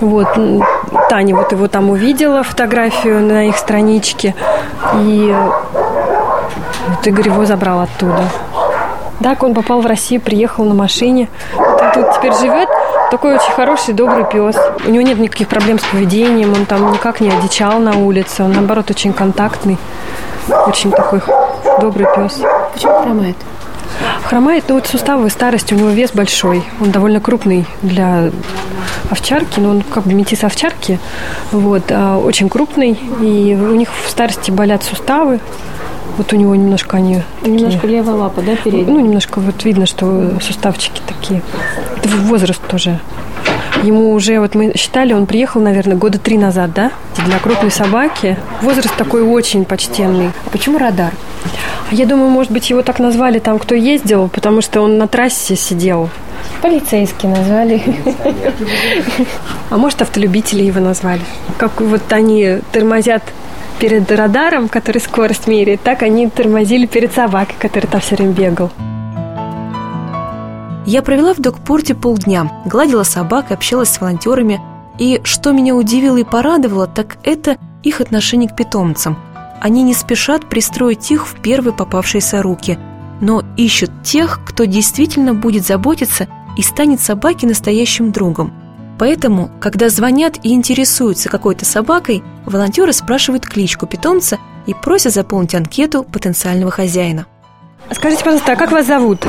Вот, 0.00 0.28
Таня 1.08 1.34
вот 1.34 1.50
его 1.50 1.66
там 1.66 1.90
увидела, 1.90 2.42
фотографию 2.42 3.20
на 3.20 3.48
их 3.48 3.56
страничке. 3.56 4.34
И 5.00 5.34
вот 6.88 7.06
Игорь 7.06 7.28
его 7.28 7.44
забрал 7.46 7.80
оттуда. 7.80 8.24
Так 9.22 9.42
он 9.42 9.54
попал 9.54 9.80
в 9.80 9.86
Россию, 9.86 10.20
приехал 10.20 10.64
на 10.64 10.74
машине. 10.74 11.28
Вот 11.54 11.80
он 11.80 11.92
тут 11.92 12.14
теперь 12.14 12.34
живет. 12.34 12.68
Такой 13.10 13.34
очень 13.34 13.52
хороший, 13.52 13.94
добрый 13.94 14.24
пес. 14.24 14.56
У 14.84 14.90
него 14.90 15.02
нет 15.02 15.18
никаких 15.18 15.48
проблем 15.48 15.78
с 15.78 15.84
поведением, 15.84 16.52
он 16.52 16.66
там 16.66 16.92
никак 16.92 17.20
не 17.20 17.30
одичал 17.30 17.78
на 17.78 17.96
улице. 17.96 18.42
Он, 18.42 18.52
наоборот, 18.52 18.90
очень 18.90 19.12
контактный. 19.12 19.78
Очень 20.66 20.90
такой 20.90 21.22
добрый 21.80 22.06
пес. 22.14 22.40
Почему 22.72 23.00
хромает? 23.02 23.36
Хромает, 24.24 24.64
ну 24.68 24.74
вот 24.76 24.86
суставы 24.86 25.30
старости, 25.30 25.74
у 25.74 25.76
него 25.76 25.90
вес 25.90 26.10
большой. 26.12 26.64
Он 26.80 26.90
довольно 26.90 27.20
крупный 27.20 27.66
для 27.82 28.30
овчарки, 29.10 29.60
но 29.60 29.70
он 29.70 29.82
как 29.82 30.04
бы 30.04 30.14
метис 30.14 30.42
овчарки. 30.42 30.98
Вот, 31.52 31.84
а 31.90 32.18
очень 32.18 32.48
крупный, 32.48 32.98
и 33.20 33.54
у 33.54 33.74
них 33.74 33.88
в 34.04 34.10
старости 34.10 34.50
болят 34.50 34.82
суставы. 34.82 35.40
Вот 36.16 36.32
у 36.32 36.36
него 36.36 36.54
немножко 36.54 36.96
они... 36.96 37.22
Немножко 37.42 37.80
такие, 37.80 37.98
левая 37.98 38.14
лапа, 38.14 38.42
да, 38.42 38.56
передняя? 38.56 38.86
ну, 38.86 39.00
немножко 39.00 39.40
вот 39.40 39.64
видно, 39.64 39.86
что 39.86 40.38
суставчики 40.40 41.02
такие. 41.06 41.42
Это 42.02 42.16
возраст 42.16 42.60
тоже. 42.68 43.00
Ему 43.82 44.12
уже, 44.12 44.38
вот 44.40 44.54
мы 44.54 44.72
считали, 44.76 45.12
он 45.12 45.26
приехал, 45.26 45.60
наверное, 45.60 45.96
года 45.96 46.18
три 46.18 46.38
назад, 46.38 46.72
да? 46.72 46.90
Для 47.26 47.38
крупной 47.38 47.70
собаки. 47.70 48.38
Возраст 48.62 48.94
такой 48.96 49.22
очень 49.22 49.64
почтенный. 49.64 50.30
А 50.46 50.50
почему 50.50 50.78
радар? 50.78 51.12
Я 51.90 52.06
думаю, 52.06 52.30
может 52.30 52.50
быть, 52.50 52.70
его 52.70 52.82
так 52.82 52.98
назвали 52.98 53.40
там, 53.40 53.58
кто 53.58 53.74
ездил, 53.74 54.28
потому 54.28 54.62
что 54.62 54.80
он 54.80 54.96
на 54.96 55.06
трассе 55.06 55.56
сидел. 55.56 56.08
Полицейские 56.62 57.32
назвали. 57.32 57.82
А 59.70 59.76
может, 59.76 60.00
автолюбители 60.02 60.62
его 60.62 60.80
назвали. 60.80 61.20
Как 61.58 61.80
вот 61.80 62.10
они 62.12 62.60
тормозят 62.72 63.22
перед 63.74 64.10
радаром, 64.10 64.68
который 64.68 64.98
скорость 64.98 65.46
меряет, 65.46 65.82
так 65.82 66.02
они 66.02 66.28
тормозили 66.28 66.86
перед 66.86 67.12
собакой, 67.12 67.54
который 67.58 67.86
там 67.86 68.00
все 68.00 68.16
время 68.16 68.32
бегал. 68.32 68.70
Я 70.86 71.02
провела 71.02 71.32
в 71.32 71.38
докпорте 71.38 71.94
полдня, 71.94 72.62
гладила 72.66 73.04
собак, 73.04 73.50
общалась 73.50 73.88
с 73.88 74.00
волонтерами. 74.00 74.60
И 74.98 75.20
что 75.24 75.52
меня 75.52 75.74
удивило 75.74 76.18
и 76.18 76.24
порадовало, 76.24 76.86
так 76.86 77.16
это 77.24 77.56
их 77.82 78.00
отношение 78.00 78.48
к 78.48 78.56
питомцам. 78.56 79.16
Они 79.60 79.82
не 79.82 79.94
спешат 79.94 80.48
пристроить 80.48 81.10
их 81.10 81.26
в 81.26 81.40
первые 81.40 81.74
попавшиеся 81.74 82.42
руки, 82.42 82.78
но 83.20 83.42
ищут 83.56 83.90
тех, 84.02 84.40
кто 84.44 84.64
действительно 84.64 85.34
будет 85.34 85.66
заботиться 85.66 86.28
и 86.56 86.62
станет 86.62 87.00
собаке 87.00 87.46
настоящим 87.46 88.12
другом. 88.12 88.52
Поэтому, 89.04 89.50
когда 89.60 89.90
звонят 89.90 90.36
и 90.44 90.54
интересуются 90.54 91.28
какой-то 91.28 91.66
собакой, 91.66 92.22
волонтеры 92.46 92.94
спрашивают 92.94 93.44
кличку 93.44 93.86
питомца 93.86 94.38
и 94.64 94.72
просят 94.72 95.12
заполнить 95.12 95.54
анкету 95.54 96.04
потенциального 96.04 96.70
хозяина. 96.70 97.26
Скажите, 97.90 98.24
пожалуйста, 98.24 98.52
а 98.52 98.56
как 98.56 98.72
вас 98.72 98.86
зовут? 98.86 99.26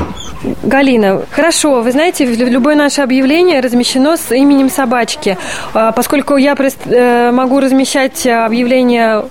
Галина. 0.62 1.26
Хорошо, 1.30 1.82
вы 1.82 1.92
знаете, 1.92 2.24
любое 2.24 2.74
наше 2.74 3.02
объявление 3.02 3.60
размещено 3.60 4.16
с 4.16 4.34
именем 4.34 4.70
собачки. 4.70 5.36
А, 5.74 5.92
Поскольку 5.92 6.36
я 6.36 6.56
э, 6.56 7.30
могу 7.32 7.60
размещать 7.60 8.26
объявление 8.26 9.26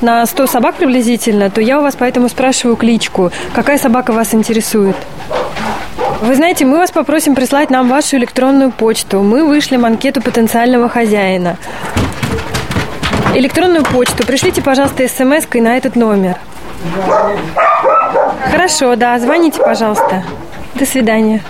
на 0.00 0.24
100 0.24 0.46
собак 0.46 0.76
приблизительно, 0.76 1.50
то 1.50 1.60
я 1.60 1.78
у 1.78 1.82
вас 1.82 1.94
поэтому 1.94 2.30
спрашиваю 2.30 2.76
кличку. 2.76 3.32
Какая 3.52 3.76
собака 3.76 4.12
вас 4.14 4.32
интересует? 4.32 4.96
Вы 6.20 6.34
знаете, 6.34 6.66
мы 6.66 6.76
вас 6.76 6.90
попросим 6.90 7.34
прислать 7.34 7.70
нам 7.70 7.88
вашу 7.88 8.16
электронную 8.16 8.70
почту. 8.70 9.20
Мы 9.22 9.46
вышлем 9.46 9.86
анкету 9.86 10.20
потенциального 10.20 10.88
хозяина. 10.88 11.56
Электронную 13.34 13.84
почту 13.84 14.26
пришлите, 14.26 14.60
пожалуйста, 14.60 15.08
смс-кой 15.08 15.62
на 15.62 15.78
этот 15.78 15.96
номер. 15.96 16.36
Хорошо, 18.50 18.96
да, 18.96 19.18
звоните, 19.18 19.62
пожалуйста. 19.62 20.22
До 20.74 20.84
свидания. 20.84 21.40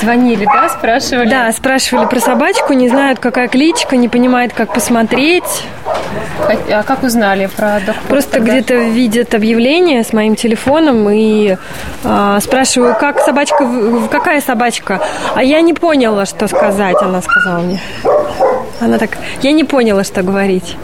Звонили, 0.00 0.44
да, 0.44 0.68
спрашивали? 0.68 1.28
Да, 1.28 1.50
спрашивали 1.52 2.06
про 2.06 2.20
собачку, 2.20 2.72
не 2.72 2.88
знают, 2.88 3.18
какая 3.18 3.48
кличка, 3.48 3.96
не 3.96 4.08
понимают, 4.08 4.52
как 4.52 4.72
посмотреть. 4.72 5.64
А 6.70 6.82
как 6.82 7.02
узнали 7.02 7.46
про 7.46 7.80
доктора? 7.80 8.08
Просто 8.08 8.40
где-то 8.40 8.74
видят 8.74 9.34
объявление 9.34 10.02
с 10.02 10.12
моим 10.12 10.34
телефоном 10.34 11.08
и 11.10 11.56
а, 12.02 12.40
спрашиваю, 12.40 12.96
как 12.98 13.20
собачка, 13.20 13.68
какая 14.10 14.40
собачка. 14.40 15.00
А 15.34 15.42
я 15.42 15.60
не 15.60 15.74
поняла, 15.74 16.26
что 16.26 16.48
сказать, 16.48 16.96
она 17.00 17.22
сказала 17.22 17.60
мне. 17.60 17.80
Она 18.80 18.98
так, 18.98 19.16
я 19.42 19.52
не 19.52 19.64
поняла, 19.64 20.04
что 20.04 20.22
говорить. 20.22 20.76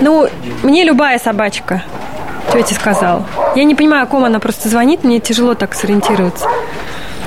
Ну, 0.00 0.28
мне 0.62 0.84
любая 0.84 1.18
собачка. 1.18 1.82
тетя 2.52 2.74
сказала. 2.74 3.24
Я 3.54 3.64
не 3.64 3.74
понимаю, 3.74 4.04
о 4.04 4.06
ком 4.06 4.24
она 4.24 4.38
просто 4.38 4.68
звонит, 4.68 5.04
мне 5.04 5.20
тяжело 5.20 5.54
так 5.54 5.74
сориентироваться. 5.74 6.48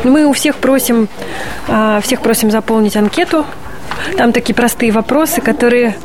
Мы 0.04 0.26
у 0.26 0.34
всех 0.34 0.56
просим, 0.58 1.08
а, 1.68 2.02
всех 2.02 2.22
просим 2.22 2.52
заполнить 2.52 2.98
анкету. 2.98 3.46
Там 4.18 4.32
такие 4.32 4.56
простые 4.56 4.92
вопросы, 4.92 5.42
которые 5.42 5.96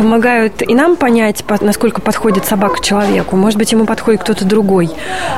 помогают 0.00 0.62
и 0.62 0.74
нам 0.74 0.96
понять, 0.96 1.44
насколько 1.60 2.00
подходит 2.00 2.46
собака 2.46 2.82
человеку. 2.82 3.36
Может 3.36 3.58
быть, 3.58 3.70
ему 3.70 3.84
подходит 3.84 4.22
кто-то 4.22 4.46
другой. 4.46 4.90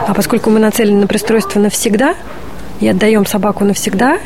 А 0.07 0.15
поскольку 0.15 0.51
мы 0.51 0.61
нацелены 0.61 1.01
на 1.01 1.07
пристройство 1.09 1.59
навсегда, 1.59 2.15
и 2.79 2.87
отдаем 2.87 3.27
собаку 3.27 3.65
навсегда, 3.65 4.19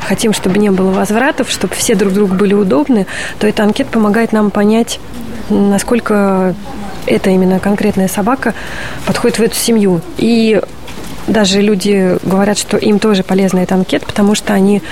хотим, 0.00 0.32
чтобы 0.32 0.58
не 0.58 0.70
было 0.70 0.90
возвратов, 0.90 1.48
чтобы 1.48 1.74
все 1.76 1.94
друг 1.94 2.12
другу 2.12 2.34
были 2.34 2.54
удобны, 2.54 3.06
то 3.38 3.46
эта 3.46 3.62
анкета 3.62 3.90
помогает 3.90 4.32
нам 4.32 4.50
понять, 4.50 4.98
насколько 5.48 6.56
эта 7.06 7.30
именно 7.30 7.60
конкретная 7.60 8.08
собака 8.08 8.52
подходит 9.06 9.38
в 9.38 9.42
эту 9.42 9.54
семью. 9.54 10.00
И 10.16 10.60
даже 11.28 11.60
люди 11.60 12.18
говорят, 12.24 12.58
что 12.58 12.78
им 12.78 12.98
тоже 12.98 13.22
полезна 13.22 13.60
эта 13.60 13.76
анкета, 13.76 14.06
потому 14.06 14.34
что 14.34 14.54
они 14.54 14.82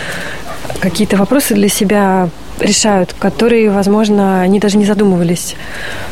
какие-то 0.81 1.17
вопросы 1.17 1.55
для 1.55 1.69
себя 1.69 2.29
решают, 2.59 3.15
которые, 3.19 3.71
возможно, 3.71 4.43
они 4.43 4.59
даже 4.59 4.79
не 4.79 4.85
задумывались. 4.85 5.57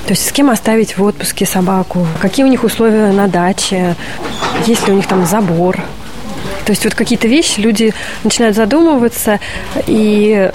То 0.06 0.12
есть 0.12 0.28
с 0.28 0.32
кем 0.32 0.50
оставить 0.50 0.96
в 0.96 1.02
отпуске 1.02 1.46
собаку, 1.46 2.06
какие 2.20 2.44
у 2.44 2.48
них 2.48 2.64
условия 2.64 3.12
на 3.12 3.28
даче, 3.28 3.96
есть 4.66 4.86
ли 4.86 4.92
у 4.92 4.96
них 4.96 5.06
там 5.06 5.26
забор. 5.26 5.76
То 6.64 6.72
есть 6.72 6.84
вот 6.84 6.94
какие-то 6.94 7.28
вещи 7.28 7.60
люди 7.60 7.94
начинают 8.24 8.56
задумываться, 8.56 9.40
и 9.86 10.50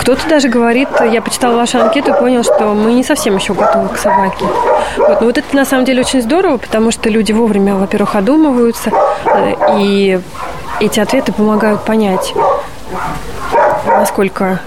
кто-то 0.00 0.28
даже 0.28 0.48
говорит, 0.48 0.88
я 1.12 1.22
почитала 1.22 1.56
вашу 1.56 1.80
анкету 1.80 2.12
и 2.12 2.18
понял, 2.18 2.42
что 2.42 2.74
мы 2.74 2.92
не 2.92 3.04
совсем 3.04 3.36
еще 3.36 3.54
готовы 3.54 3.88
к 3.88 3.98
собаке. 3.98 4.44
Вот. 4.96 5.20
Но 5.20 5.26
вот 5.26 5.38
это 5.38 5.56
на 5.56 5.64
самом 5.64 5.84
деле 5.84 6.00
очень 6.00 6.22
здорово, 6.22 6.58
потому 6.58 6.90
что 6.90 7.08
люди 7.08 7.32
вовремя, 7.32 7.76
во-первых, 7.76 8.16
одумываются, 8.16 8.90
э, 9.24 9.54
и 9.78 10.20
эти 10.80 11.00
ответы 11.00 11.32
помогают 11.32 11.84
понять, 11.84 12.32
насколько 13.86 14.60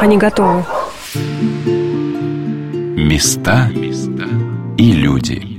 они 0.00 0.16
готовы. 0.18 0.64
Места 2.96 3.68
и 4.76 4.92
люди. 4.92 5.57